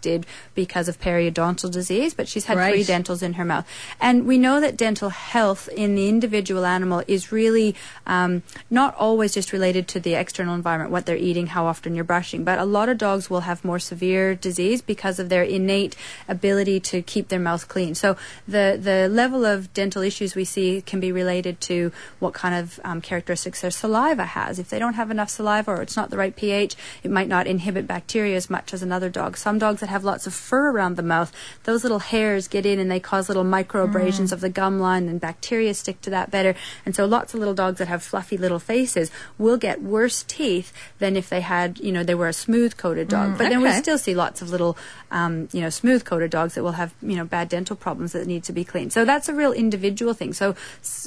extracted 0.02 0.26
because 0.56 0.88
of 0.88 1.00
periodontal 1.00 1.72
disease, 1.72 2.14
but 2.14 2.28
she's 2.28 2.46
had 2.46 2.58
three 2.58 2.84
dentals 2.84 3.22
in 3.24 3.34
her 3.34 3.46
mouth. 3.46 3.68
And 4.00 4.26
we 4.26 4.38
know 4.38 4.60
that 4.60 4.78
dental 4.78 5.10
health 5.10 5.70
in 5.70 5.96
the 5.96 6.10
individual 6.10 6.66
animal 6.66 7.04
is 7.08 7.32
really 7.32 7.76
um, 8.06 8.44
not 8.70 8.96
always 8.96 9.34
just 9.34 9.54
related 9.54 9.88
to 9.90 10.00
the 10.00 10.16
external 10.16 10.56
environment, 10.56 10.92
what 10.92 11.06
they're 11.06 11.16
eating, 11.16 11.48
how 11.48 11.66
often 11.66 11.96
you're 11.96 12.04
brushing, 12.04 12.44
but 12.44 12.60
a 12.60 12.66
lot 12.66 12.90
of 12.90 12.98
dogs 12.98 13.30
will 13.30 13.42
have 13.42 13.64
more 13.64 13.80
severe 13.80 14.36
disease 14.36 14.82
because 14.82 15.20
of 15.20 15.30
their 15.30 15.44
innate 15.44 15.96
ability 16.28 16.80
to 16.80 17.02
keep 17.02 17.30
their 17.30 17.40
mouth 17.40 17.68
clean. 17.68 17.96
So 17.96 18.18
the, 18.48 18.78
the 18.82 19.08
level 19.10 19.46
of 19.46 19.74
dental 19.74 20.02
issues 20.02 20.36
we 20.36 20.46
see 20.46 20.82
can 20.82 21.00
be 21.00 21.12
related 21.12 21.62
to 21.62 21.92
what 22.20 22.34
kind 22.34 22.56
of 22.56 22.80
um, 22.84 23.02
characteristics 23.02 23.62
their 23.62 23.72
saliva 23.72 24.26
has. 24.26 24.60
If 24.60 24.70
they 24.70 24.80
don't 24.80 24.96
have 24.96 25.12
enough 25.12 25.30
saliva 25.30 25.72
or 25.72 25.82
it's 25.82 25.96
not 25.96 26.10
the 26.10 26.18
right 26.18 26.36
pH, 26.36 26.76
it 27.04 27.12
might 27.12 27.28
not 27.28 27.48
inhibit 27.48 27.88
bacteria 27.88 28.36
as 28.36 28.50
much 28.50 28.74
as 28.74 28.82
another 28.82 29.10
dog. 29.10 29.38
Some 29.38 29.60
dogs 29.60 29.82
that 29.82 29.91
have 29.92 30.04
lots 30.04 30.26
of 30.26 30.34
fur 30.34 30.72
around 30.72 30.96
the 30.96 31.04
mouth, 31.04 31.32
those 31.64 31.84
little 31.84 32.00
hairs 32.00 32.48
get 32.48 32.66
in 32.66 32.80
and 32.80 32.90
they 32.90 33.00
cause 33.00 33.30
little 33.30 33.44
micro 33.44 33.84
abrasions 33.84 34.32
of 34.32 34.42
the 34.42 34.50
gum 34.50 34.80
line, 34.80 35.08
and 35.08 35.22
bacteria 35.22 35.74
stick 35.74 36.02
to 36.02 36.10
that 36.10 36.32
better. 36.32 36.56
And 36.86 36.96
so 36.96 37.06
lots 37.06 37.34
of 37.34 37.40
little 37.40 37.54
dogs 37.54 37.78
that 37.78 37.88
have 37.88 38.04
fluffy 38.04 38.38
little 38.38 38.60
faces 38.60 39.12
will 39.38 39.58
get 39.58 39.82
worse 39.82 40.24
teeth 40.24 40.74
than 41.00 41.16
if 41.16 41.30
they 41.30 41.42
had, 41.42 41.80
you 41.80 41.92
know, 41.92 42.04
they 42.04 42.16
were 42.16 42.28
a 42.28 42.34
smooth 42.34 42.78
coated 42.78 43.08
dog. 43.08 43.38
but 43.38 43.50
then 43.50 43.62
we 43.62 43.72
still 43.72 43.98
see 43.98 44.16
lots 44.16 44.42
of 44.42 44.50
little, 44.50 44.78
um, 45.12 45.48
you 45.52 45.62
know, 45.62 45.70
smooth 45.70 46.04
coated 46.06 46.32
dogs 46.32 46.56
that 46.56 46.64
will 46.64 46.74
have, 46.74 46.94
you 47.02 47.16
know, 47.16 47.26
bad 47.26 47.50
dental 47.50 47.76
problems 47.76 48.14
that 48.14 48.28
need 48.28 48.44
to 48.44 48.54
be 48.54 48.64
cleaned. 48.64 48.94
So 48.94 49.06
that's 49.06 49.30
a 49.30 49.34
real 49.34 49.54
individual 49.54 50.14
thing. 50.14 50.34
So 50.34 50.56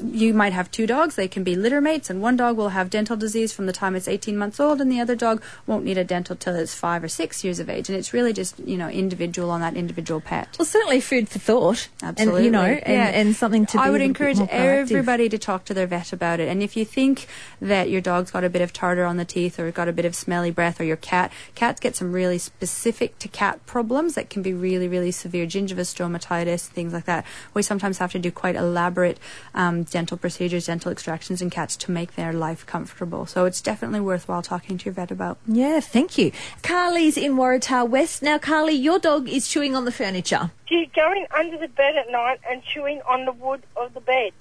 you 0.04 0.34
might 0.34 0.52
have 0.52 0.70
two 0.70 0.86
dogs, 0.86 1.14
they 1.14 1.28
can 1.28 1.44
be 1.44 1.56
litter 1.56 1.80
mates, 1.80 2.10
and 2.10 2.20
one 2.20 2.36
dog 2.36 2.56
will 2.56 2.70
have 2.70 2.90
dental 2.90 3.16
disease 3.16 3.52
from 3.52 3.66
the 3.66 3.72
time 3.72 3.96
it's 3.96 4.08
18 4.08 4.36
months 4.36 4.60
old, 4.60 4.80
and 4.80 4.90
the 4.90 5.00
other 5.00 5.16
dog 5.16 5.42
won't 5.66 5.84
need 5.84 5.98
a 5.98 6.04
dental 6.04 6.36
till 6.36 6.54
it's 6.54 6.74
five 6.74 7.02
or 7.02 7.08
six 7.08 7.42
years 7.44 7.58
of 7.58 7.68
age. 7.70 7.88
And 7.88 7.98
it's 7.98 8.12
really 8.12 8.32
just, 8.32 8.58
you 8.60 8.73
know, 8.78 8.88
individual 8.88 9.50
on 9.50 9.60
that 9.60 9.74
individual 9.76 10.20
pet. 10.20 10.56
Well, 10.58 10.66
certainly 10.66 11.00
food 11.00 11.28
for 11.28 11.38
thought. 11.38 11.88
Absolutely. 12.02 12.36
And, 12.38 12.44
you 12.44 12.50
know, 12.50 12.62
and, 12.62 12.82
Yeah. 12.86 13.06
and 13.08 13.36
something 13.36 13.66
to 13.66 13.78
be 13.78 13.82
I 13.82 13.90
would 13.90 14.00
encourage 14.00 14.40
everybody 14.40 15.28
to 15.28 15.38
talk 15.38 15.64
to 15.66 15.74
their 15.74 15.86
vet 15.86 16.12
about 16.12 16.40
it. 16.40 16.48
And 16.48 16.62
if 16.62 16.76
you 16.76 16.84
think 16.84 17.26
that 17.60 17.90
your 17.90 18.00
dog's 18.00 18.30
got 18.30 18.44
a 18.44 18.50
bit 18.50 18.62
of 18.62 18.72
tartar 18.72 19.04
on 19.04 19.16
the 19.16 19.24
teeth 19.24 19.58
or 19.58 19.70
got 19.70 19.88
a 19.88 19.92
bit 19.92 20.04
of 20.04 20.14
smelly 20.14 20.50
breath 20.50 20.80
or 20.80 20.84
your 20.84 20.96
cat, 20.96 21.32
cats 21.54 21.80
get 21.80 21.96
some 21.96 22.12
really 22.12 22.38
specific 22.38 23.18
to 23.18 23.28
cat 23.28 23.64
problems 23.66 24.14
that 24.14 24.30
can 24.30 24.42
be 24.42 24.52
really, 24.54 24.88
really 24.88 25.10
severe 25.10 25.46
gingivostomatitis, 25.46 26.66
things 26.66 26.92
like 26.92 27.04
that. 27.04 27.24
We 27.52 27.62
sometimes 27.62 27.98
have 27.98 28.12
to 28.12 28.18
do 28.18 28.30
quite 28.30 28.56
elaborate 28.56 29.18
um, 29.54 29.84
dental 29.84 30.16
procedures, 30.16 30.66
dental 30.66 30.90
extractions 30.90 31.42
in 31.42 31.50
cats 31.50 31.76
to 31.76 31.90
make 31.90 32.14
their 32.16 32.32
life 32.32 32.64
comfortable. 32.66 33.26
So 33.26 33.44
it's 33.44 33.60
definitely 33.60 34.00
worthwhile 34.00 34.42
talking 34.42 34.78
to 34.78 34.84
your 34.86 34.94
vet 34.94 35.10
about. 35.10 35.38
Yeah, 35.46 35.80
thank 35.80 36.16
you. 36.18 36.32
Carly's 36.62 37.16
in 37.16 37.36
Waratah 37.36 37.88
West. 37.88 38.22
Now, 38.22 38.38
Carly, 38.38 38.63
your 38.72 38.98
dog 38.98 39.28
is 39.28 39.48
chewing 39.48 39.74
on 39.76 39.84
the 39.84 39.92
furniture. 39.92 40.50
She's 40.66 40.88
going 40.94 41.26
under 41.36 41.58
the 41.58 41.68
bed 41.68 41.96
at 41.96 42.10
night 42.10 42.40
and 42.48 42.62
chewing 42.62 43.00
on 43.08 43.24
the 43.24 43.32
wood 43.32 43.62
of 43.76 43.94
the 43.94 44.00
bed. 44.00 44.32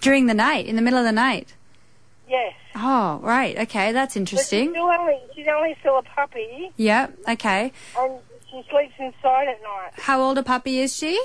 During 0.00 0.26
the 0.26 0.34
night, 0.34 0.66
in 0.66 0.76
the 0.76 0.82
middle 0.82 0.98
of 0.98 1.04
the 1.04 1.12
night. 1.12 1.54
Yes. 2.28 2.54
Oh, 2.74 3.20
right. 3.22 3.56
Okay, 3.58 3.92
that's 3.92 4.14
But 4.14 4.20
interesting. 4.20 4.64
she's, 4.66 4.70
still 4.72 4.86
only, 4.86 5.18
she's 5.34 5.46
only 5.48 5.76
still 5.80 5.98
a 5.98 6.02
puppy 6.02 6.70
Yeah, 6.76 7.08
okay. 7.28 7.72
and 7.98 8.12
she 8.50 8.62
sleeps 8.68 8.94
inside 8.98 9.48
at 9.48 9.62
night. 9.62 9.92
How 9.94 10.20
old 10.20 10.36
a 10.38 10.42
puppy 10.42 10.80
is 10.80 10.94
she? 10.96 11.18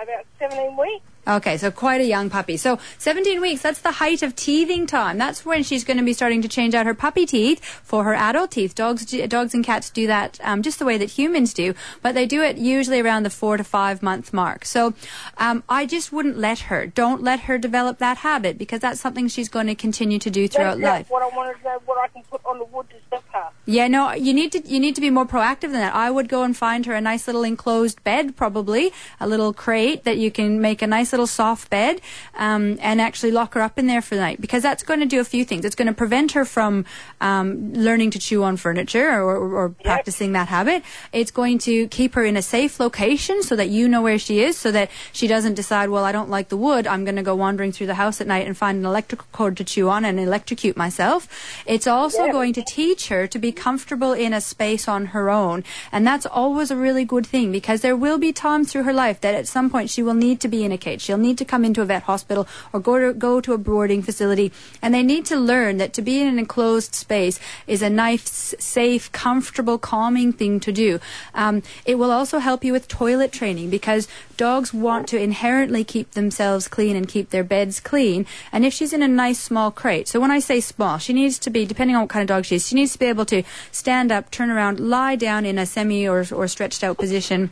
About 0.00 0.24
17 0.38 0.76
weeks. 0.76 1.04
Okay, 1.26 1.58
so 1.58 1.70
quite 1.70 2.00
a 2.00 2.06
young 2.06 2.30
puppy. 2.30 2.56
So 2.56 2.78
17 2.98 3.40
weeks, 3.40 3.62
that's 3.62 3.80
the 3.80 3.92
height 3.92 4.22
of 4.22 4.34
teething 4.34 4.86
time. 4.86 5.18
That's 5.18 5.44
when 5.44 5.62
she's 5.62 5.84
going 5.84 5.98
to 5.98 6.02
be 6.02 6.12
starting 6.12 6.40
to 6.42 6.48
change 6.48 6.74
out 6.74 6.86
her 6.86 6.94
puppy 6.94 7.26
teeth 7.26 7.62
for 7.62 8.04
her 8.04 8.14
adult 8.14 8.52
teeth. 8.52 8.74
Dogs, 8.74 9.04
dogs 9.04 9.54
and 9.54 9.64
cats 9.64 9.90
do 9.90 10.06
that 10.06 10.40
um, 10.42 10.62
just 10.62 10.78
the 10.78 10.84
way 10.84 10.96
that 10.96 11.10
humans 11.10 11.52
do, 11.52 11.74
but 12.02 12.14
they 12.14 12.26
do 12.26 12.42
it 12.42 12.56
usually 12.56 13.00
around 13.00 13.24
the 13.24 13.30
four 13.30 13.56
to 13.56 13.64
five 13.64 14.02
month 14.02 14.32
mark. 14.32 14.64
So 14.64 14.94
um, 15.36 15.62
I 15.68 15.86
just 15.86 16.10
wouldn't 16.10 16.38
let 16.38 16.60
her. 16.60 16.86
Don't 16.86 17.22
let 17.22 17.40
her 17.40 17.58
develop 17.58 17.98
that 17.98 18.18
habit 18.18 18.56
because 18.56 18.80
that's 18.80 19.00
something 19.00 19.28
she's 19.28 19.48
going 19.48 19.66
to 19.66 19.74
continue 19.74 20.18
to 20.18 20.30
do 20.30 20.48
throughout 20.48 20.78
That's 20.78 21.00
life. 21.00 21.10
what 21.10 21.22
I 21.22 21.36
wanted 21.36 21.58
to 21.58 21.64
know, 21.64 21.78
what 21.84 21.98
I 21.98 22.08
can 22.08 22.22
put 22.30 22.40
on 22.44 22.58
the 22.58 22.64
wood 22.64 22.88
to 22.90 22.96
stop 23.06 23.24
her. 23.32 23.48
Yeah, 23.66 23.88
no, 23.88 24.12
you 24.12 24.32
need 24.32 24.52
to 24.52 24.60
you 24.66 24.80
need 24.80 24.94
to 24.94 25.00
be 25.00 25.10
more 25.10 25.26
proactive 25.26 25.60
than 25.60 25.72
that. 25.72 25.94
I 25.94 26.10
would 26.10 26.28
go 26.28 26.42
and 26.42 26.56
find 26.56 26.86
her 26.86 26.94
a 26.94 27.00
nice 27.00 27.26
little 27.26 27.44
enclosed 27.44 28.02
bed, 28.02 28.36
probably 28.36 28.92
a 29.20 29.26
little 29.26 29.52
crate 29.52 30.04
that 30.04 30.18
you 30.18 30.30
can 30.30 30.60
make 30.60 30.82
a 30.82 30.86
nice 30.86 31.09
little 31.12 31.26
soft 31.26 31.70
bed, 31.70 32.00
um, 32.36 32.78
and 32.80 33.00
actually 33.00 33.30
lock 33.30 33.54
her 33.54 33.60
up 33.60 33.78
in 33.78 33.86
there 33.86 34.02
for 34.02 34.14
the 34.14 34.20
night 34.20 34.40
because 34.40 34.62
that's 34.62 34.82
going 34.82 35.00
to 35.00 35.06
do 35.06 35.20
a 35.20 35.24
few 35.24 35.44
things. 35.44 35.64
It's 35.64 35.74
going 35.74 35.88
to 35.88 35.94
prevent 35.94 36.32
her 36.32 36.44
from 36.44 36.84
um, 37.20 37.72
learning 37.72 38.10
to 38.12 38.18
chew 38.18 38.42
on 38.42 38.56
furniture 38.56 39.08
or, 39.08 39.36
or, 39.36 39.54
or 39.54 39.68
practicing 39.70 40.32
that 40.32 40.48
habit. 40.48 40.82
It's 41.12 41.30
going 41.30 41.58
to 41.60 41.88
keep 41.88 42.14
her 42.14 42.24
in 42.24 42.36
a 42.36 42.42
safe 42.42 42.80
location 42.80 43.42
so 43.42 43.56
that 43.56 43.68
you 43.68 43.88
know 43.88 44.02
where 44.02 44.18
she 44.18 44.42
is, 44.42 44.56
so 44.56 44.70
that 44.72 44.90
she 45.12 45.26
doesn't 45.26 45.54
decide, 45.54 45.88
well, 45.90 46.04
I 46.04 46.12
don't 46.12 46.30
like 46.30 46.48
the 46.48 46.56
wood. 46.56 46.86
I'm 46.86 47.04
going 47.04 47.16
to 47.16 47.22
go 47.22 47.34
wandering 47.34 47.72
through 47.72 47.86
the 47.88 47.94
house 47.94 48.20
at 48.20 48.26
night 48.26 48.46
and 48.46 48.56
find 48.56 48.78
an 48.78 48.86
electrical 48.86 49.26
cord 49.32 49.56
to 49.58 49.64
chew 49.64 49.88
on 49.88 50.04
and 50.04 50.18
electrocute 50.18 50.76
myself. 50.76 51.28
It's 51.66 51.86
also 51.86 52.30
going 52.30 52.52
to 52.54 52.62
teach 52.62 53.08
her 53.08 53.26
to 53.26 53.38
be 53.38 53.52
comfortable 53.52 54.12
in 54.12 54.32
a 54.32 54.40
space 54.40 54.88
on 54.88 55.06
her 55.06 55.30
own. 55.30 55.64
And 55.92 56.06
that's 56.06 56.26
always 56.26 56.70
a 56.70 56.76
really 56.76 57.04
good 57.04 57.26
thing 57.26 57.52
because 57.52 57.80
there 57.80 57.96
will 57.96 58.18
be 58.18 58.32
times 58.32 58.72
through 58.72 58.84
her 58.84 58.92
life 58.92 59.20
that 59.20 59.34
at 59.34 59.48
some 59.48 59.70
point 59.70 59.90
she 59.90 60.02
will 60.02 60.14
need 60.14 60.40
to 60.40 60.48
be 60.48 60.64
in 60.64 60.72
a 60.72 60.78
cage. 60.78 60.99
She'll 61.00 61.18
need 61.18 61.38
to 61.38 61.44
come 61.44 61.64
into 61.64 61.82
a 61.82 61.84
vet 61.84 62.04
hospital 62.04 62.46
or 62.72 62.80
go 62.80 62.98
to, 62.98 63.12
go 63.12 63.40
to 63.40 63.52
a 63.52 63.58
boarding 63.58 64.02
facility. 64.02 64.52
And 64.82 64.94
they 64.94 65.02
need 65.02 65.24
to 65.26 65.36
learn 65.36 65.78
that 65.78 65.92
to 65.94 66.02
be 66.02 66.20
in 66.20 66.28
an 66.28 66.38
enclosed 66.38 66.94
space 66.94 67.40
is 67.66 67.82
a 67.82 67.90
nice, 67.90 68.54
safe, 68.58 69.10
comfortable, 69.12 69.78
calming 69.78 70.32
thing 70.32 70.60
to 70.60 70.72
do. 70.72 71.00
Um, 71.34 71.62
it 71.84 71.96
will 71.96 72.10
also 72.10 72.38
help 72.38 72.64
you 72.64 72.72
with 72.72 72.88
toilet 72.88 73.32
training 73.32 73.70
because 73.70 74.08
dogs 74.36 74.72
want 74.72 75.08
to 75.08 75.20
inherently 75.20 75.84
keep 75.84 76.12
themselves 76.12 76.68
clean 76.68 76.96
and 76.96 77.08
keep 77.08 77.30
their 77.30 77.44
beds 77.44 77.80
clean. 77.80 78.26
And 78.52 78.64
if 78.64 78.72
she's 78.72 78.92
in 78.92 79.02
a 79.02 79.08
nice 79.08 79.38
small 79.38 79.70
crate, 79.70 80.08
so 80.08 80.20
when 80.20 80.30
I 80.30 80.38
say 80.38 80.60
small, 80.60 80.98
she 80.98 81.12
needs 81.12 81.38
to 81.40 81.50
be, 81.50 81.66
depending 81.66 81.96
on 81.96 82.02
what 82.02 82.10
kind 82.10 82.22
of 82.22 82.28
dog 82.28 82.44
she 82.44 82.56
is, 82.56 82.66
she 82.66 82.74
needs 82.74 82.92
to 82.92 82.98
be 82.98 83.06
able 83.06 83.26
to 83.26 83.42
stand 83.72 84.10
up, 84.12 84.30
turn 84.30 84.50
around, 84.50 84.80
lie 84.80 85.16
down 85.16 85.44
in 85.44 85.58
a 85.58 85.66
semi 85.66 86.08
or, 86.08 86.24
or 86.32 86.48
stretched 86.48 86.82
out 86.82 86.98
position. 86.98 87.50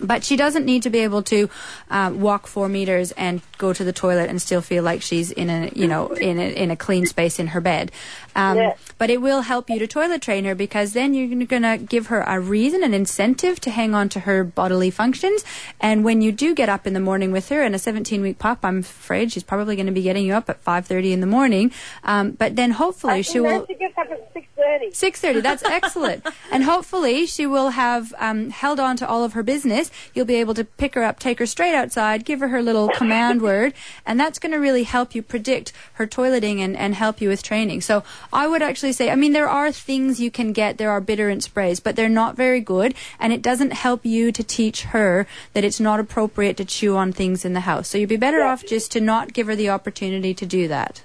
But 0.00 0.24
she 0.24 0.36
doesn't 0.36 0.64
need 0.64 0.82
to 0.84 0.90
be 0.90 1.00
able 1.00 1.22
to 1.24 1.48
uh, 1.90 2.12
walk 2.14 2.46
four 2.46 2.68
meters 2.68 3.12
and 3.12 3.40
go 3.58 3.72
to 3.72 3.84
the 3.84 3.92
toilet 3.92 4.28
and 4.30 4.40
still 4.40 4.60
feel 4.60 4.82
like 4.82 5.02
she's 5.02 5.30
in 5.30 5.50
a 5.50 5.70
you 5.74 5.86
know 5.86 6.08
in 6.08 6.38
a, 6.38 6.54
in 6.54 6.70
a 6.70 6.76
clean 6.76 7.06
space 7.06 7.38
in 7.38 7.48
her 7.48 7.60
bed. 7.60 7.90
Um, 8.34 8.56
Yeah. 8.58 8.74
But 8.98 9.10
it 9.10 9.20
will 9.20 9.42
help 9.42 9.68
you 9.68 9.78
to 9.80 9.86
toilet 9.86 10.22
train 10.22 10.44
her 10.44 10.54
because 10.54 10.92
then 10.92 11.14
you're 11.14 11.46
going 11.46 11.62
to 11.62 11.76
give 11.76 12.06
her 12.06 12.22
a 12.26 12.38
reason, 12.40 12.82
an 12.82 12.94
incentive 12.94 13.60
to 13.60 13.70
hang 13.70 13.94
on 13.94 14.08
to 14.10 14.20
her 14.20 14.44
bodily 14.44 14.90
functions. 14.90 15.44
And 15.80 16.04
when 16.04 16.22
you 16.22 16.32
do 16.32 16.54
get 16.54 16.68
up 16.68 16.86
in 16.86 16.94
the 16.94 17.00
morning 17.00 17.32
with 17.32 17.48
her, 17.48 17.62
and 17.62 17.74
a 17.74 17.78
17 17.78 18.22
week 18.22 18.38
pup, 18.38 18.60
I'm 18.62 18.78
afraid 18.78 19.32
she's 19.32 19.42
probably 19.42 19.76
going 19.76 19.86
to 19.86 19.92
be 19.92 20.02
getting 20.02 20.24
you 20.24 20.34
up 20.34 20.48
at 20.48 20.64
5:30 20.64 21.12
in 21.12 21.20
the 21.20 21.26
morning. 21.26 21.72
Um, 22.04 22.32
but 22.32 22.56
then 22.56 22.70
hopefully 22.72 23.22
she 23.22 23.40
will. 23.40 23.66
she 23.66 23.74
gets 23.74 23.96
up 23.98 24.10
at 24.10 24.34
6.30. 24.34 24.94
Six 24.94 25.20
thirty. 25.20 25.40
That's 25.40 25.62
excellent. 25.64 26.24
and 26.52 26.64
hopefully 26.64 27.26
she 27.26 27.46
will 27.46 27.70
have 27.70 28.14
um, 28.18 28.50
held 28.50 28.80
on 28.80 28.96
to 28.96 29.08
all 29.08 29.24
of 29.24 29.34
her 29.34 29.42
business. 29.42 29.83
You'll 30.14 30.24
be 30.24 30.36
able 30.36 30.54
to 30.54 30.64
pick 30.64 30.94
her 30.94 31.02
up, 31.02 31.18
take 31.18 31.38
her 31.38 31.46
straight 31.46 31.74
outside, 31.74 32.24
give 32.24 32.40
her 32.40 32.48
her 32.48 32.62
little 32.62 32.88
command 32.88 33.42
word, 33.42 33.74
and 34.06 34.18
that's 34.18 34.38
going 34.38 34.52
to 34.52 34.58
really 34.58 34.84
help 34.84 35.14
you 35.14 35.22
predict 35.22 35.72
her 35.94 36.06
toileting 36.06 36.58
and, 36.58 36.76
and 36.76 36.94
help 36.94 37.20
you 37.20 37.28
with 37.28 37.42
training. 37.42 37.80
So 37.80 38.04
I 38.32 38.46
would 38.46 38.62
actually 38.62 38.92
say, 38.92 39.10
I 39.10 39.16
mean, 39.16 39.32
there 39.32 39.48
are 39.48 39.72
things 39.72 40.20
you 40.20 40.30
can 40.30 40.52
get. 40.52 40.78
There 40.78 40.90
are 40.90 41.00
bitterant 41.00 41.42
sprays, 41.42 41.80
but 41.80 41.96
they're 41.96 42.08
not 42.08 42.36
very 42.36 42.60
good, 42.60 42.94
and 43.18 43.32
it 43.32 43.42
doesn't 43.42 43.72
help 43.72 44.04
you 44.04 44.32
to 44.32 44.42
teach 44.42 44.82
her 44.84 45.26
that 45.52 45.64
it's 45.64 45.80
not 45.80 46.00
appropriate 46.00 46.56
to 46.58 46.64
chew 46.64 46.96
on 46.96 47.12
things 47.12 47.44
in 47.44 47.52
the 47.52 47.60
house. 47.60 47.88
So 47.88 47.98
you'd 47.98 48.08
be 48.08 48.16
better 48.16 48.42
off 48.42 48.64
just 48.64 48.92
to 48.92 49.00
not 49.00 49.32
give 49.32 49.46
her 49.46 49.56
the 49.56 49.70
opportunity 49.70 50.34
to 50.34 50.46
do 50.46 50.68
that. 50.68 51.02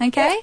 Okay. 0.00 0.40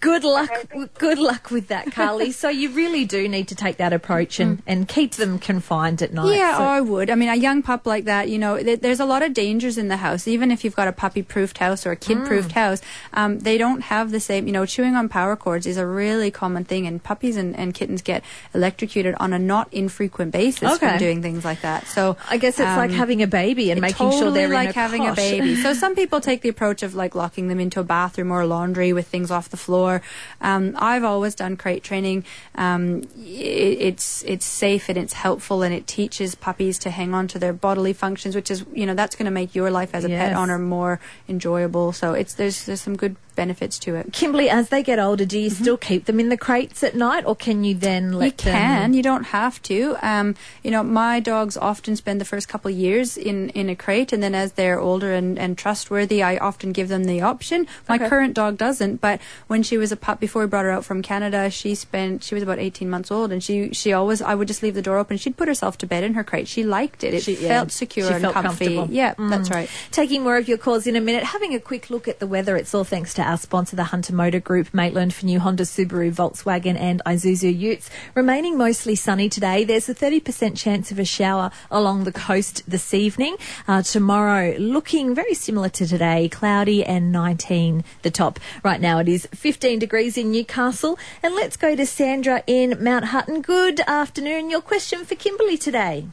Good 0.00 0.24
luck. 0.24 0.50
Good 0.98 1.18
luck 1.18 1.50
with 1.50 1.68
that, 1.68 1.92
Carly. 1.92 2.32
so 2.32 2.48
you 2.48 2.70
really 2.70 3.04
do 3.04 3.28
need 3.28 3.48
to 3.48 3.54
take 3.54 3.76
that 3.76 3.92
approach 3.92 4.40
and, 4.40 4.62
and 4.66 4.88
keep 4.88 5.12
them 5.12 5.38
confined 5.38 6.02
at 6.02 6.12
night. 6.12 6.36
Yeah, 6.36 6.56
So- 6.58 6.64
I 6.64 6.80
would. 6.80 7.08
I 7.08 7.14
mean, 7.14 7.28
a 7.28 7.36
young 7.36 7.62
pup 7.62 7.86
like 7.86 8.04
that, 8.06 8.28
you 8.28 8.38
know, 8.38 8.56
th- 8.60 8.80
there's 8.80 8.98
a 9.00 9.04
lot 9.04 9.22
of 9.22 9.32
dangers 9.32 9.78
in 9.78 9.86
the 9.88 9.98
house. 9.98 10.26
Even 10.26 10.50
if 10.50 10.64
you've 10.64 10.74
got 10.74 10.88
a 10.88 10.92
puppy-proofed 10.92 11.58
house 11.58 11.86
or 11.86 11.92
a 11.92 11.96
Mm. 11.96 12.00
kid-proofed 12.00 12.52
house, 12.52 12.80
um, 13.14 13.38
they 13.38 13.58
don't 13.58 13.82
have 13.82 14.10
the 14.10 14.18
same. 14.20 14.46
You 14.46 14.52
know, 14.52 14.66
chewing 14.66 14.96
on 14.96 15.08
power 15.08 15.36
cords 15.36 15.66
is 15.66 15.76
a 15.76 15.86
really 15.86 16.30
common 16.32 16.64
thing, 16.64 16.86
and 16.86 17.00
puppies 17.02 17.36
and, 17.36 17.56
and 17.56 17.72
kittens 17.72 18.02
get 18.02 18.24
electrocuted 18.54 19.14
on 19.20 19.32
a 19.32 19.38
not 19.38 19.68
infrequent 19.72 20.32
basis 20.32 20.64
Okay. 20.74 20.88
from 20.90 20.98
doing 20.98 21.22
things 21.22 21.44
like 21.44 21.60
that. 21.62 21.86
So 21.86 22.16
I 22.28 22.38
guess 22.38 22.54
it's 22.58 22.66
like 22.76 22.90
um, 22.90 22.96
having 22.96 23.22
a 23.22 23.26
baby 23.28 23.70
and 23.70 23.80
making 23.80 23.96
totally 23.98 24.20
sure 24.20 24.30
they're 24.32 24.48
like 24.48 24.70
in 24.70 24.70
a 24.70 24.72
having 24.74 25.06
a 25.06 25.14
baby. 25.14 25.54
So 25.56 25.74
some 25.84 25.94
people 25.94 26.20
take 26.20 26.42
the 26.42 26.48
approach 26.48 26.82
of 26.82 26.94
like 26.94 27.14
locking 27.14 27.46
them 27.48 27.60
into 27.60 27.78
a 27.80 27.84
bathroom 27.84 28.32
or 28.32 28.40
a 28.40 28.46
laundry 28.46 28.92
with 28.92 29.06
things 29.06 29.30
off 29.30 29.48
the 29.48 29.56
floor. 29.60 30.02
Um, 30.40 30.74
I've 30.76 31.04
always 31.04 31.34
done 31.34 31.56
crate 31.56 31.82
training. 31.84 32.24
Um, 32.54 33.02
it's 33.16 34.24
it's 34.24 34.46
safe 34.46 34.88
and 34.88 34.98
it's 34.98 35.12
helpful 35.12 35.62
and 35.62 35.72
it 35.74 35.86
teaches 35.86 36.34
puppies 36.34 36.78
to 36.80 36.90
hang 36.90 37.14
on 37.14 37.28
to 37.28 37.38
their 37.38 37.52
bodily 37.52 37.92
functions, 37.92 38.34
which 38.34 38.50
is 38.50 38.64
you 38.72 38.86
know 38.86 38.94
that's 38.94 39.14
going 39.16 39.26
to 39.26 39.30
make 39.40 39.54
your 39.54 39.70
life 39.70 39.90
as 39.94 40.04
a 40.04 40.08
Yes. 40.10 40.20
pet 40.28 40.36
owner 40.36 40.58
more 40.58 40.98
enjoyable. 41.28 41.92
So 41.92 42.12
it's 42.14 42.34
there's 42.34 42.64
there's 42.66 42.80
some 42.80 42.96
good 42.96 43.16
benefits 43.42 43.78
to 43.84 43.90
it. 43.98 44.12
Kimberly, 44.12 44.48
as 44.50 44.68
they 44.68 44.82
get 44.90 44.98
older, 44.98 45.24
do 45.34 45.38
you 45.38 45.50
still 45.50 45.76
keep 45.88 46.02
them 46.08 46.18
in 46.20 46.28
the 46.28 46.36
crates 46.36 46.82
at 46.88 46.94
night, 46.94 47.24
or 47.26 47.34
can 47.46 47.64
you 47.64 47.74
then 47.88 48.12
let 48.12 48.26
you 48.26 48.32
can. 48.52 48.82
them? 48.82 48.92
You 48.98 49.02
don't 49.10 49.24
have 49.38 49.56
to. 49.70 49.78
Um, 50.02 50.34
you 50.64 50.70
know, 50.74 50.82
my 50.82 51.20
dogs 51.20 51.56
often 51.56 51.96
spend 51.96 52.20
the 52.20 52.24
first 52.32 52.46
couple 52.52 52.70
of 52.70 52.76
years 52.76 53.16
in, 53.16 53.48
in 53.60 53.66
a 53.70 53.76
crate, 53.84 54.12
and 54.12 54.22
then 54.22 54.34
as 54.34 54.52
they're 54.52 54.78
older 54.78 55.12
and, 55.20 55.38
and 55.38 55.56
trustworthy, 55.56 56.22
I 56.22 56.36
often 56.48 56.72
give 56.72 56.88
them 56.88 57.04
the 57.04 57.20
option. 57.32 57.66
My 57.88 57.96
Okay. 57.96 58.08
current 58.08 58.34
dog 58.34 58.58
doesn't, 58.58 59.00
but 59.00 59.20
when 59.46 59.62
she 59.62 59.76
was 59.78 59.90
a 59.92 59.96
pup, 59.96 60.20
before 60.20 60.42
we 60.42 60.48
brought 60.48 60.64
her 60.66 60.70
out 60.70 60.84
from 60.84 61.00
Canada, 61.02 61.48
she 61.50 61.74
spent 61.74 62.22
she 62.24 62.34
was 62.34 62.42
about 62.42 62.58
eighteen 62.58 62.90
months 62.90 63.10
old, 63.10 63.32
and 63.32 63.42
she 63.42 63.72
she 63.72 63.92
always 63.92 64.20
I 64.22 64.34
would 64.34 64.48
just 64.48 64.62
leave 64.62 64.74
the 64.74 64.82
door 64.88 64.98
open. 64.98 65.16
She'd 65.16 65.36
put 65.36 65.48
herself 65.48 65.78
to 65.78 65.86
bed 65.86 66.04
in 66.04 66.14
her 66.14 66.24
crate. 66.24 66.48
She 66.48 66.62
liked 66.64 67.02
it. 67.04 67.14
It 67.14 67.22
She- 67.22 67.36
yeah. 67.40 67.48
felt 67.54 67.72
secure 67.72 68.06
She 68.08 68.12
and 68.14 68.22
felt 68.22 68.34
comfy. 68.34 68.48
comfortable. 68.66 68.88
Yeah, 69.02 69.14
Mm. 69.14 69.30
that's 69.30 69.50
right. 69.50 69.68
Taking 69.90 70.22
more 70.22 70.36
of 70.36 70.48
your 70.48 70.58
calls 70.58 70.86
in 70.86 70.94
a 70.96 71.00
minute. 71.00 71.24
Having 71.24 71.54
a 71.54 71.60
quick 71.60 71.88
look 71.90 72.06
at 72.08 72.18
the 72.20 72.26
weather. 72.26 72.56
It's 72.56 72.74
all 72.74 72.84
thanks 72.84 73.14
to 73.14 73.22
our 73.30 73.38
sponsor, 73.38 73.76
the 73.76 73.84
Hunter 73.84 74.12
Motor 74.12 74.40
Group, 74.40 74.74
Maitland 74.74 75.14
for 75.14 75.24
new 75.24 75.38
Honda, 75.38 75.62
Subaru, 75.62 76.12
Volkswagen, 76.12 76.76
and 76.76 77.00
Isuzu 77.06 77.56
Utes. 77.56 77.88
Remaining 78.16 78.58
mostly 78.58 78.96
sunny 78.96 79.28
today. 79.28 79.62
There's 79.62 79.88
a 79.88 79.94
30% 79.94 80.58
chance 80.58 80.90
of 80.90 80.98
a 80.98 81.04
shower 81.04 81.52
along 81.70 82.02
the 82.02 82.10
coast 82.10 82.64
this 82.66 82.92
evening. 82.92 83.36
Uh, 83.68 83.82
tomorrow, 83.82 84.56
looking 84.58 85.14
very 85.14 85.34
similar 85.34 85.68
to 85.68 85.86
today, 85.86 86.28
cloudy 86.28 86.84
and 86.84 87.12
19 87.12 87.84
the 88.02 88.10
top. 88.10 88.40
Right 88.64 88.80
now, 88.80 88.98
it 88.98 89.08
is 89.08 89.28
15 89.32 89.78
degrees 89.78 90.18
in 90.18 90.32
Newcastle. 90.32 90.98
And 91.22 91.32
let's 91.36 91.56
go 91.56 91.76
to 91.76 91.86
Sandra 91.86 92.42
in 92.48 92.82
Mount 92.82 93.06
Hutton. 93.06 93.42
Good 93.42 93.78
afternoon. 93.86 94.50
Your 94.50 94.60
question 94.60 95.04
for 95.04 95.14
Kimberly 95.14 95.56
today. 95.56 96.08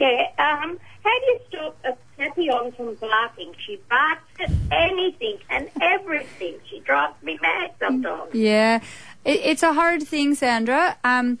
Yeah, 0.00 0.26
um, 0.38 0.80
how 1.04 1.20
do 1.20 1.26
you 1.26 1.40
stop 1.48 1.76
a 1.84 2.05
Papillon 2.16 2.72
from 2.72 2.94
barking? 2.96 3.54
She 3.66 3.80
barks 3.88 4.22
at 4.40 4.50
anything 4.72 5.38
and 5.50 5.70
everything. 5.80 6.56
She 6.70 6.80
drives 6.80 7.20
me 7.22 7.38
mad 7.42 7.72
sometimes. 7.78 8.34
Yeah, 8.34 8.80
it, 9.24 9.40
it's 9.44 9.62
a 9.62 9.72
hard 9.72 10.02
thing, 10.02 10.34
Sandra. 10.34 10.96
Um, 11.04 11.38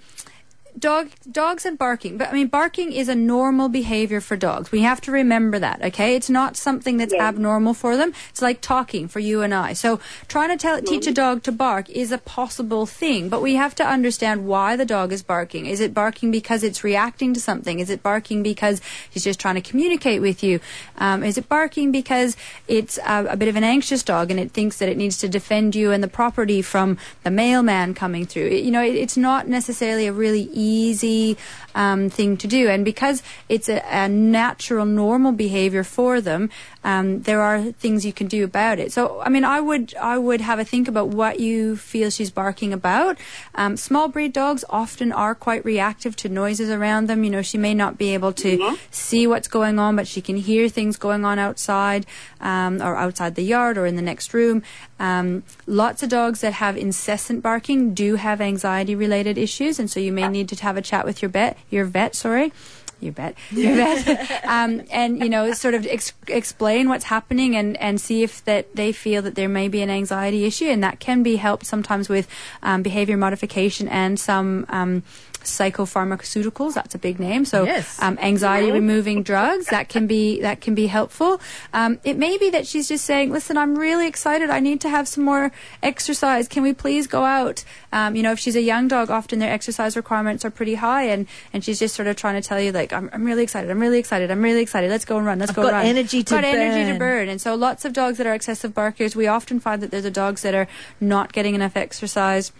dog 0.78 1.08
dogs 1.30 1.64
and 1.64 1.78
barking 1.78 2.18
but 2.18 2.28
i 2.28 2.32
mean 2.32 2.48
barking 2.48 2.92
is 2.92 3.08
a 3.08 3.14
normal 3.14 3.68
behavior 3.70 4.20
for 4.20 4.36
dogs. 4.36 4.70
We 4.70 4.80
have 4.82 5.00
to 5.02 5.10
remember 5.10 5.58
that 5.58 5.82
okay? 5.82 6.14
It's 6.16 6.28
not 6.28 6.54
something 6.56 6.98
that's 6.98 7.14
Yeah. 7.14 7.28
abnormal 7.28 7.72
for 7.72 7.96
them. 7.96 8.12
It's 8.30 8.42
like 8.42 8.60
talking 8.60 9.08
for 9.08 9.18
you 9.20 9.40
and 9.40 9.54
i. 9.54 9.72
So 9.72 10.00
trying 10.28 10.50
to 10.50 10.56
tell 10.58 10.80
teach 10.82 11.06
a 11.06 11.12
dog 11.12 11.42
to 11.44 11.52
bark 11.52 11.88
is 11.88 12.12
a 12.12 12.18
possible 12.18 12.84
thing 12.84 13.30
but 13.30 13.40
we 13.40 13.54
have 13.54 13.74
to 13.76 13.86
understand 13.86 14.46
why 14.46 14.76
the 14.76 14.84
dog 14.84 15.12
is 15.12 15.22
barking. 15.22 15.64
Is 15.64 15.80
it 15.80 15.94
barking 15.94 16.30
because 16.30 16.62
it's 16.62 16.84
reacting 16.84 17.32
to 17.32 17.40
something? 17.40 17.80
Is 17.80 17.88
it 17.88 18.02
barking 18.02 18.42
because 18.42 18.82
he's 19.10 19.24
just 19.24 19.40
trying 19.40 19.54
to 19.54 19.62
communicate 19.70 20.20
with 20.20 20.42
you? 20.42 20.60
Um, 20.98 21.24
is 21.24 21.38
it 21.38 21.48
barking 21.48 21.90
because 21.90 22.36
it's 22.68 22.98
a, 22.98 23.24
a 23.30 23.36
bit 23.36 23.48
of 23.48 23.56
an 23.56 23.64
anxious 23.64 24.02
dog 24.02 24.30
and 24.30 24.38
it 24.38 24.50
thinks 24.52 24.76
that 24.78 24.90
it 24.90 24.98
needs 24.98 25.16
to 25.18 25.28
defend 25.28 25.74
you 25.74 25.90
and 25.90 26.02
the 26.04 26.08
property 26.08 26.60
from 26.60 26.98
the 27.24 27.30
mailman 27.30 27.94
coming 27.94 28.26
through? 28.26 28.48
It- 28.48 28.64
you 28.66 28.70
know 28.70 28.82
it, 28.82 28.94
it's 28.94 29.16
not 29.16 29.48
necessarily 29.48 30.06
a 30.06 30.12
really 30.12 30.42
easy 30.52 30.65
easy 30.66 31.36
um, 31.76 32.10
thing 32.10 32.36
to 32.38 32.48
do. 32.48 32.68
And 32.68 32.84
because 32.84 33.22
it's 33.48 33.68
a, 33.68 33.80
a 33.88 34.08
natural 34.08 34.84
normal 34.84 35.30
behavior 35.30 35.84
for 35.84 36.20
them 36.20 36.50
um, 36.86 37.22
there 37.22 37.42
are 37.42 37.72
things 37.72 38.06
you 38.06 38.12
can 38.12 38.28
do 38.28 38.44
about 38.44 38.78
it. 38.78 38.92
So 38.92 39.20
i 39.20 39.28
mean 39.28 39.44
i 39.44 39.60
would 39.60 39.94
i 39.96 40.16
would 40.16 40.40
have 40.40 40.58
a 40.60 40.64
think 40.64 40.86
about 40.88 41.08
what 41.08 41.40
you 41.40 41.76
feel 41.76 42.10
she's 42.10 42.30
barking 42.30 42.72
about. 42.72 43.18
Um, 43.56 43.76
small 43.76 44.08
breed 44.08 44.32
dogs 44.32 44.64
often 44.70 45.12
are 45.12 45.34
quite 45.34 45.64
reactive 45.64 46.14
to 46.16 46.28
noises 46.28 46.70
around 46.70 47.08
them. 47.08 47.24
You 47.24 47.30
know 47.30 47.42
she 47.42 47.58
may 47.58 47.74
not 47.74 47.98
be 47.98 48.14
able 48.14 48.32
to 48.44 48.76
see 48.90 49.26
what's 49.26 49.48
going 49.48 49.78
on 49.78 49.96
but 49.96 50.06
she 50.06 50.20
can 50.20 50.36
hear 50.36 50.68
things 50.68 50.96
going 50.96 51.24
on 51.24 51.38
outside 51.38 52.06
um, 52.40 52.80
or 52.80 52.96
outside 52.96 53.34
the 53.34 53.42
yard 53.42 53.76
or 53.76 53.84
in 53.84 53.96
the 53.96 54.02
next 54.02 54.32
room. 54.32 54.62
Um, 54.98 55.42
lots 55.66 56.02
of 56.02 56.08
dogs 56.08 56.40
that 56.40 56.54
have 56.54 56.76
incessant 56.76 57.42
barking 57.42 57.92
do 57.92 58.14
have 58.14 58.40
anxiety 58.40 58.94
related 58.94 59.36
issues 59.36 59.78
and 59.78 59.90
so 59.90 59.98
you 60.00 60.12
may 60.12 60.28
need 60.28 60.48
to 60.48 60.56
have 60.62 60.76
a 60.76 60.82
chat 60.82 61.04
with 61.04 61.20
your 61.20 61.28
vet 61.28 61.58
your 61.70 61.84
vet 61.84 62.14
sorry 62.14 62.52
your 63.00 63.12
vet, 63.12 63.34
your 63.50 63.74
vet, 63.74 64.44
um, 64.44 64.82
and 64.90 65.20
you 65.20 65.28
know, 65.28 65.52
sort 65.52 65.74
of 65.74 65.86
ex- 65.86 66.12
explain 66.28 66.88
what's 66.88 67.04
happening 67.04 67.56
and 67.56 67.76
and 67.76 68.00
see 68.00 68.22
if 68.22 68.44
that 68.44 68.74
they 68.74 68.92
feel 68.92 69.22
that 69.22 69.34
there 69.34 69.48
may 69.48 69.68
be 69.68 69.82
an 69.82 69.90
anxiety 69.90 70.44
issue, 70.44 70.66
and 70.66 70.82
that 70.82 70.98
can 70.98 71.22
be 71.22 71.36
helped 71.36 71.66
sometimes 71.66 72.08
with 72.08 72.28
um, 72.62 72.82
behavior 72.82 73.16
modification 73.16 73.88
and 73.88 74.18
some. 74.18 74.66
Um, 74.68 75.02
psychopharmaceuticals 75.46 76.74
that's 76.74 76.94
a 76.94 76.98
big 76.98 77.18
name. 77.18 77.44
So 77.44 77.64
Yes. 77.64 78.00
um, 78.00 78.18
anxiety 78.20 78.70
removing 78.72 79.22
drugs 79.22 79.66
that 79.66 79.88
can 79.88 80.06
be 80.06 80.40
that 80.40 80.60
can 80.60 80.74
be 80.74 80.86
helpful. 80.86 81.40
Um, 81.72 81.98
it 82.04 82.16
may 82.16 82.38
be 82.38 82.50
that 82.50 82.66
she's 82.66 82.88
just 82.88 83.04
saying 83.04 83.30
listen 83.32 83.56
i'm 83.56 83.76
really 83.76 84.06
excited. 84.06 84.50
I 84.50 84.60
need 84.60 84.80
to 84.82 84.88
have 84.88 85.08
some 85.08 85.24
more 85.24 85.52
exercise. 85.82 86.48
Can 86.48 86.62
we 86.62 86.72
please 86.72 87.06
go 87.06 87.24
out? 87.24 87.64
Um, 87.92 88.16
you 88.16 88.22
know 88.22 88.32
if 88.32 88.38
she's 88.38 88.56
a 88.56 88.60
young 88.62 88.88
dog 88.88 89.10
often 89.10 89.38
their 89.38 89.52
exercise 89.52 89.96
requirements 89.96 90.44
are 90.44 90.50
pretty 90.50 90.74
high 90.76 91.04
and 91.04 91.26
and 91.52 91.64
she's 91.64 91.78
just 91.78 91.94
sort 91.94 92.08
of 92.08 92.16
trying 92.16 92.40
to 92.40 92.46
tell 92.46 92.60
you 92.60 92.72
like 92.72 92.92
i'm, 92.92 93.08
I'm 93.12 93.24
really 93.24 93.42
excited. 93.42 93.70
I'm 93.70 93.80
really 93.80 93.98
excited. 93.98 94.30
I'm 94.30 94.42
really 94.42 94.62
excited. 94.62 94.90
Let's 94.90 95.04
go 95.04 95.16
and 95.18 95.26
run. 95.26 95.38
Let's 95.38 95.50
I've 95.50 95.56
go 95.56 95.62
got 95.62 95.72
run. 95.72 95.86
energy 95.86 96.22
to 96.22 96.34
got 96.34 96.44
energy 96.44 96.84
to 96.92 96.98
burn. 96.98 97.26
burn. 97.26 97.28
And 97.28 97.40
so 97.40 97.54
lots 97.54 97.84
of 97.84 97.92
dogs 97.92 98.18
that 98.18 98.26
are 98.26 98.34
excessive 98.34 98.74
barkers 98.74 99.14
we 99.16 99.26
often 99.26 99.60
find 99.60 99.82
that 99.82 99.90
there's 99.90 100.04
a 100.04 100.10
dogs 100.10 100.42
that 100.42 100.54
are 100.54 100.66
not 101.00 101.32
getting 101.32 101.54
enough 101.54 101.76
exercise 101.76 102.52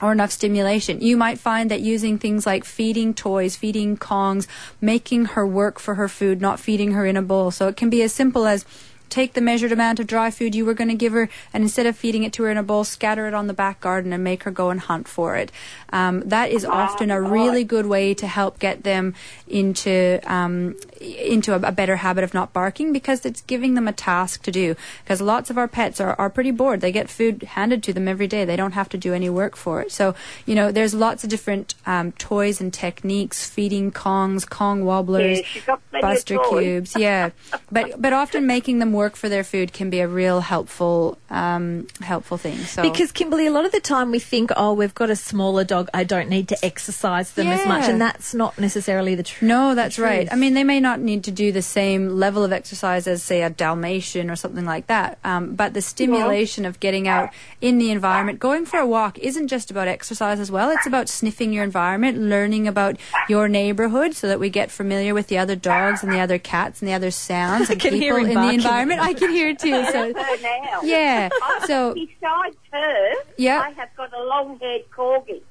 or 0.00 0.12
enough 0.12 0.30
stimulation. 0.30 1.00
You 1.00 1.16
might 1.16 1.38
find 1.38 1.70
that 1.70 1.80
using 1.80 2.18
things 2.18 2.46
like 2.46 2.64
feeding 2.64 3.14
toys, 3.14 3.56
feeding 3.56 3.96
Kongs, 3.96 4.46
making 4.80 5.26
her 5.26 5.46
work 5.46 5.78
for 5.78 5.94
her 5.94 6.08
food, 6.08 6.40
not 6.40 6.60
feeding 6.60 6.92
her 6.92 7.06
in 7.06 7.16
a 7.16 7.22
bowl. 7.22 7.50
So 7.50 7.68
it 7.68 7.76
can 7.76 7.90
be 7.90 8.02
as 8.02 8.12
simple 8.12 8.46
as 8.46 8.64
take 9.08 9.34
the 9.34 9.40
measured 9.40 9.72
amount 9.72 10.00
of 10.00 10.06
dry 10.06 10.30
food 10.30 10.54
you 10.54 10.64
were 10.64 10.74
going 10.74 10.88
to 10.88 10.94
give 10.94 11.12
her 11.12 11.28
and 11.52 11.62
instead 11.62 11.86
of 11.86 11.96
feeding 11.96 12.24
it 12.24 12.32
to 12.34 12.42
her 12.44 12.50
in 12.50 12.56
a 12.56 12.62
bowl, 12.62 12.84
scatter 12.84 13.26
it 13.26 13.34
on 13.34 13.46
the 13.46 13.54
back 13.54 13.80
garden 13.80 14.12
and 14.12 14.22
make 14.22 14.42
her 14.44 14.50
go 14.50 14.70
and 14.70 14.80
hunt 14.80 15.08
for 15.08 15.36
it. 15.36 15.52
Um, 15.92 16.20
that 16.26 16.50
is 16.50 16.64
often 16.64 17.10
a 17.10 17.20
really 17.20 17.64
good 17.64 17.86
way 17.86 18.14
to 18.14 18.26
help 18.26 18.58
get 18.58 18.82
them 18.82 19.14
into 19.48 20.20
um, 20.26 20.76
into 21.00 21.54
a, 21.54 21.60
a 21.60 21.72
better 21.72 21.96
habit 21.96 22.24
of 22.24 22.34
not 22.34 22.52
barking 22.52 22.92
because 22.92 23.24
it's 23.24 23.40
giving 23.42 23.74
them 23.74 23.86
a 23.86 23.92
task 23.92 24.42
to 24.42 24.50
do. 24.50 24.76
Because 25.04 25.20
lots 25.20 25.50
of 25.50 25.58
our 25.58 25.68
pets 25.68 26.00
are, 26.00 26.14
are 26.18 26.30
pretty 26.30 26.50
bored. 26.50 26.80
They 26.80 26.92
get 26.92 27.08
food 27.08 27.42
handed 27.42 27.82
to 27.84 27.92
them 27.92 28.08
every 28.08 28.26
day. 28.26 28.44
They 28.44 28.56
don't 28.56 28.72
have 28.72 28.88
to 28.90 28.98
do 28.98 29.14
any 29.14 29.30
work 29.30 29.56
for 29.56 29.82
it. 29.82 29.92
So, 29.92 30.14
you 30.44 30.54
know, 30.54 30.72
there's 30.72 30.94
lots 30.94 31.24
of 31.24 31.30
different 31.30 31.74
um, 31.84 32.12
toys 32.12 32.60
and 32.60 32.72
techniques, 32.72 33.48
feeding 33.48 33.92
Kongs, 33.92 34.48
Kong 34.48 34.84
wobblers, 34.84 35.38
Yeah, 35.38 35.44
she's 35.44 35.64
got 35.64 35.80
plenty 35.90 36.06
of 36.06 36.10
Buster 36.10 36.38
cubes. 36.48 36.96
Yeah. 36.96 37.30
but 37.70 38.00
but 38.00 38.12
often 38.12 38.46
making 38.46 38.78
them 38.78 38.92
work 38.96 39.14
for 39.16 39.28
their 39.28 39.44
food 39.44 39.72
can 39.72 39.90
be 39.90 40.00
a 40.00 40.08
real 40.08 40.40
helpful 40.40 41.18
um, 41.30 41.86
helpful 42.00 42.38
thing. 42.38 42.58
So 42.58 42.82
Because 42.82 43.12
Kimberly, 43.12 43.46
a 43.46 43.50
lot 43.50 43.64
of 43.64 43.72
the 43.72 43.80
time 43.80 44.10
we 44.10 44.18
think, 44.18 44.50
oh, 44.56 44.72
we've 44.72 44.94
got 44.94 45.10
a 45.10 45.16
smaller 45.16 45.64
dog, 45.64 45.88
I 45.92 46.04
don't 46.04 46.28
need 46.28 46.48
to 46.48 46.64
exercise 46.64 47.32
them 47.32 47.48
as 47.48 47.66
much, 47.66 47.88
and 47.88 48.00
that's 48.00 48.34
not 48.34 48.58
necessarily 48.58 49.14
the 49.14 49.22
truth. 49.22 49.48
No, 49.48 49.74
that's 49.74 49.98
right. 49.98 50.28
I 50.30 50.36
mean, 50.36 50.54
they 50.54 50.64
may 50.64 50.80
not 50.80 51.00
need 51.00 51.24
to 51.24 51.30
do 51.30 51.52
the 51.52 51.62
same 51.62 52.08
level 52.10 52.44
of 52.44 52.52
exercise 52.52 53.06
as, 53.06 53.22
say, 53.22 53.42
a 53.42 53.50
Dalmatian 53.50 54.30
or 54.30 54.36
something 54.36 54.64
like 54.64 54.86
that. 54.86 55.18
Um, 55.24 55.54
but 55.54 55.74
the 55.74 55.82
stimulation 55.82 56.64
of 56.64 56.80
getting 56.80 57.08
out 57.08 57.30
in 57.60 57.78
the 57.78 57.90
environment, 57.90 58.38
going 58.38 58.66
for 58.66 58.78
a 58.78 58.86
walk, 58.86 59.18
isn't 59.18 59.48
just 59.48 59.70
about 59.70 59.88
exercise 59.88 60.40
as 60.40 60.50
well. 60.50 60.70
It's 60.70 60.86
about 60.86 61.08
sniffing 61.08 61.52
your 61.52 61.64
environment, 61.64 62.18
learning 62.18 62.68
about 62.68 62.96
your 63.28 63.48
neighborhood, 63.48 64.14
so 64.14 64.28
that 64.28 64.40
we 64.40 64.50
get 64.50 64.70
familiar 64.70 65.14
with 65.14 65.28
the 65.28 65.38
other 65.38 65.56
dogs 65.56 66.02
and 66.02 66.12
the 66.12 66.20
other 66.20 66.38
cats 66.38 66.80
and 66.80 66.88
the 66.88 66.94
other 66.94 67.10
sounds 67.10 67.70
and 67.70 67.80
people 67.80 68.16
in 68.16 68.28
the 68.28 68.34
barking. 68.34 68.60
Environment. 68.90 69.16
I 69.16 69.18
can 69.18 69.30
hear 69.30 69.48
it 69.50 69.58
too. 69.58 69.84
So 69.86 70.12
her 70.14 70.42
now. 70.42 70.80
yeah. 70.82 71.28
So 71.66 71.94
Besides 71.94 72.56
her, 72.72 73.12
Yep. 73.38 73.62
I 73.62 73.70
have 73.70 73.88
got 73.96 74.12
a 74.12 74.22
long-haired 74.24 74.90
corgi, 74.90 75.42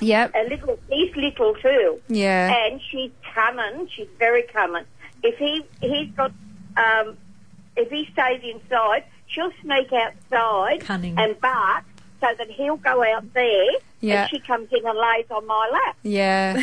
yep. 0.00 0.32
a 0.34 0.48
little, 0.48 0.78
he's 0.90 1.14
little 1.16 1.54
too, 1.54 2.00
Yeah. 2.08 2.52
and 2.66 2.80
she's 2.90 3.10
cunning. 3.34 3.88
She's 3.94 4.08
very 4.18 4.42
cunning. 4.44 4.84
If 5.22 5.36
he 5.38 5.64
he's 5.80 6.10
got, 6.14 6.32
um, 6.76 7.16
if 7.76 7.90
he 7.90 8.08
stays 8.12 8.42
inside, 8.42 9.04
she'll 9.26 9.52
sneak 9.62 9.92
outside 9.92 10.80
Cunning. 10.80 11.18
and 11.18 11.40
bark 11.40 11.84
so 12.20 12.28
that 12.38 12.50
he'll 12.50 12.76
go 12.76 13.02
out 13.02 13.32
there, 13.34 13.66
Yeah. 14.00 14.22
and 14.22 14.30
she 14.30 14.38
comes 14.40 14.68
in 14.72 14.86
and 14.86 14.98
lays 14.98 15.26
on 15.30 15.46
my 15.46 15.68
lap. 15.72 15.96
Yeah. 16.02 16.60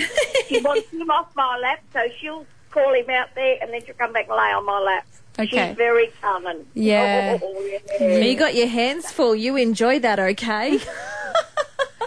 She 0.48 0.60
wants 0.62 0.90
him 0.90 1.10
off 1.12 1.28
my 1.36 1.58
lap, 1.60 1.80
so 1.94 2.02
she'll 2.20 2.46
call 2.72 2.94
him 2.94 3.10
out 3.10 3.30
there, 3.36 3.58
and 3.62 3.72
then 3.74 3.82
she'll 3.86 3.96
come 3.96 4.14
back 4.14 4.28
and 4.28 4.38
lay 4.38 4.52
on 4.52 4.66
my 4.66 4.80
lap. 4.80 5.06
Okay. 5.40 5.70
She's 5.70 5.78
very 5.78 6.12
common. 6.22 6.66
Yeah. 6.74 7.38
Oh, 7.42 7.80
yeah. 8.00 8.18
You 8.18 8.36
got 8.38 8.56
your 8.56 8.68
hands 8.68 9.10
full. 9.12 9.36
You 9.36 9.56
enjoy 9.56 10.00
that, 10.00 10.20
okay? 10.20 10.80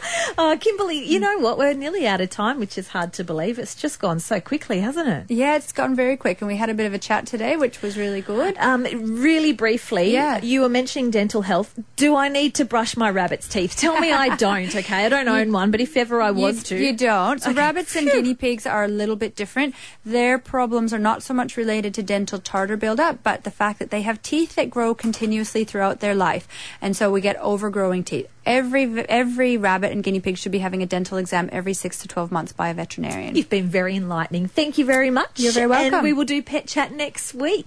oh, 0.38 0.57
Kimberly, 0.61 1.05
you 1.05 1.21
know 1.21 1.38
what? 1.38 1.59
We're 1.59 1.75
nearly 1.75 2.07
out 2.07 2.21
of 2.21 2.31
time, 2.31 2.59
which 2.59 2.77
is 2.79 2.88
hard 2.88 3.12
to 3.15 3.25
believe. 3.25 3.59
It's 3.59 3.75
just 3.75 3.99
gone 4.01 4.21
so 4.21 4.41
quickly, 4.41 4.81
hasn't 4.81 5.09
it? 5.09 5.31
Yeah, 5.35 5.57
it's 5.57 5.73
gone 5.73 5.95
very 5.95 6.17
quick, 6.17 6.41
and 6.41 6.49
we 6.49 6.57
had 6.57 6.71
a 6.71 6.75
bit 6.75 6.87
of 6.87 6.95
a 6.95 6.99
chat 6.99 7.27
today, 7.27 7.57
which 7.57 7.83
was 7.83 7.97
really 7.97 8.21
good. 8.21 8.57
Um, 8.59 8.85
really 8.85 9.53
briefly, 9.53 10.12
Yeah. 10.12 10.41
you 10.43 10.61
were 10.62 10.69
mentioning 10.69 11.11
dental 11.11 11.43
health. 11.43 11.79
Do 11.97 12.17
I 12.17 12.29
need 12.29 12.55
to 12.57 12.65
brush 12.65 12.97
my 12.97 13.11
rabbit's 13.11 13.49
teeth? 13.49 13.77
Tell 13.77 13.99
me 14.01 14.12
I 14.12 14.37
don't, 14.37 14.75
okay? 14.75 15.07
I 15.07 15.09
don't 15.09 15.29
own 15.29 15.53
one, 15.53 15.71
but 15.71 15.81
if 15.81 15.97
ever 15.97 16.21
I 16.21 16.31
was 16.31 16.71
you, 16.71 16.79
to. 16.79 16.85
You 16.85 16.97
don't. 16.97 17.43
So 17.43 17.53
rabbits 17.53 17.95
and 17.97 18.09
guinea 18.09 18.35
pigs 18.35 18.67
are 18.67 18.85
a 18.85 18.88
little 18.88 19.17
bit 19.17 19.37
different. 19.37 19.75
Their 20.05 20.38
problems 20.38 20.93
are 20.93 20.99
not 20.99 21.23
so 21.23 21.35
much 21.35 21.57
related 21.57 21.95
to 21.95 22.03
dental 22.03 22.38
tartar 22.38 22.77
buildup, 22.77 23.23
but 23.23 23.45
the 23.45 23.51
fact 23.51 23.79
that 23.79 23.91
they 23.91 24.03
have 24.03 24.23
teeth 24.23 24.55
that 24.57 24.71
grow 24.71 24.95
continuously 24.95 25.65
throughout 25.65 26.01
their 26.01 26.15
life, 26.15 26.49
and 26.81 26.97
so 26.97 27.11
we 27.11 27.21
get 27.21 27.37
overgrowing 27.41 28.05
teeth. 28.05 28.29
Every 28.45 29.05
every 29.09 29.57
rabbit 29.57 29.92
and 29.93 30.03
guinea 30.03 30.21
pigs 30.21 30.41
should 30.41 30.53
be 30.53 30.59
having 30.59 30.83
a 30.83 30.87
dental 30.87 31.19
exam 31.19 31.49
every 31.53 31.75
six 31.75 31.99
to 31.99 32.09
twelve 32.09 32.33
months 32.33 32.53
by 32.53 32.69
a 32.69 32.75
veterinarian. 32.75 33.37
You've 33.37 33.51
been 33.51 33.69
very 33.69 33.97
enlightening. 33.97 34.49
Thank 34.49 34.79
you 34.79 34.85
very 34.85 35.11
much. 35.11 35.39
You're 35.39 35.53
very 35.53 35.67
welcome. 35.67 35.95
And 35.95 36.03
we 36.03 36.13
will 36.13 36.25
do 36.25 36.43
Pet 36.43 36.67
Chat 36.67 36.93
next 36.93 37.35
week. 37.35 37.67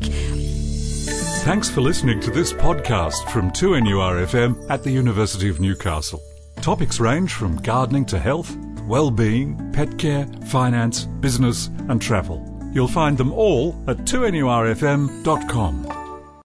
Thanks 1.45 1.69
for 1.69 1.81
listening 1.81 2.19
to 2.21 2.31
this 2.31 2.53
podcast 2.53 3.29
from 3.29 3.51
2NURFM 3.51 4.69
at 4.69 4.83
the 4.83 4.91
University 4.91 5.47
of 5.47 5.59
Newcastle. 5.59 6.21
Topics 6.61 6.99
range 6.99 7.33
from 7.33 7.57
gardening 7.57 8.05
to 8.05 8.17
health, 8.17 8.55
well-being, 8.87 9.71
pet 9.71 9.99
care, 9.99 10.25
finance, 10.47 11.05
business 11.05 11.67
and 11.87 12.01
travel. 12.01 12.51
You'll 12.73 12.87
find 12.87 13.17
them 13.17 13.31
all 13.31 13.75
at 13.87 13.97
2NURFM.com. 13.97 16.04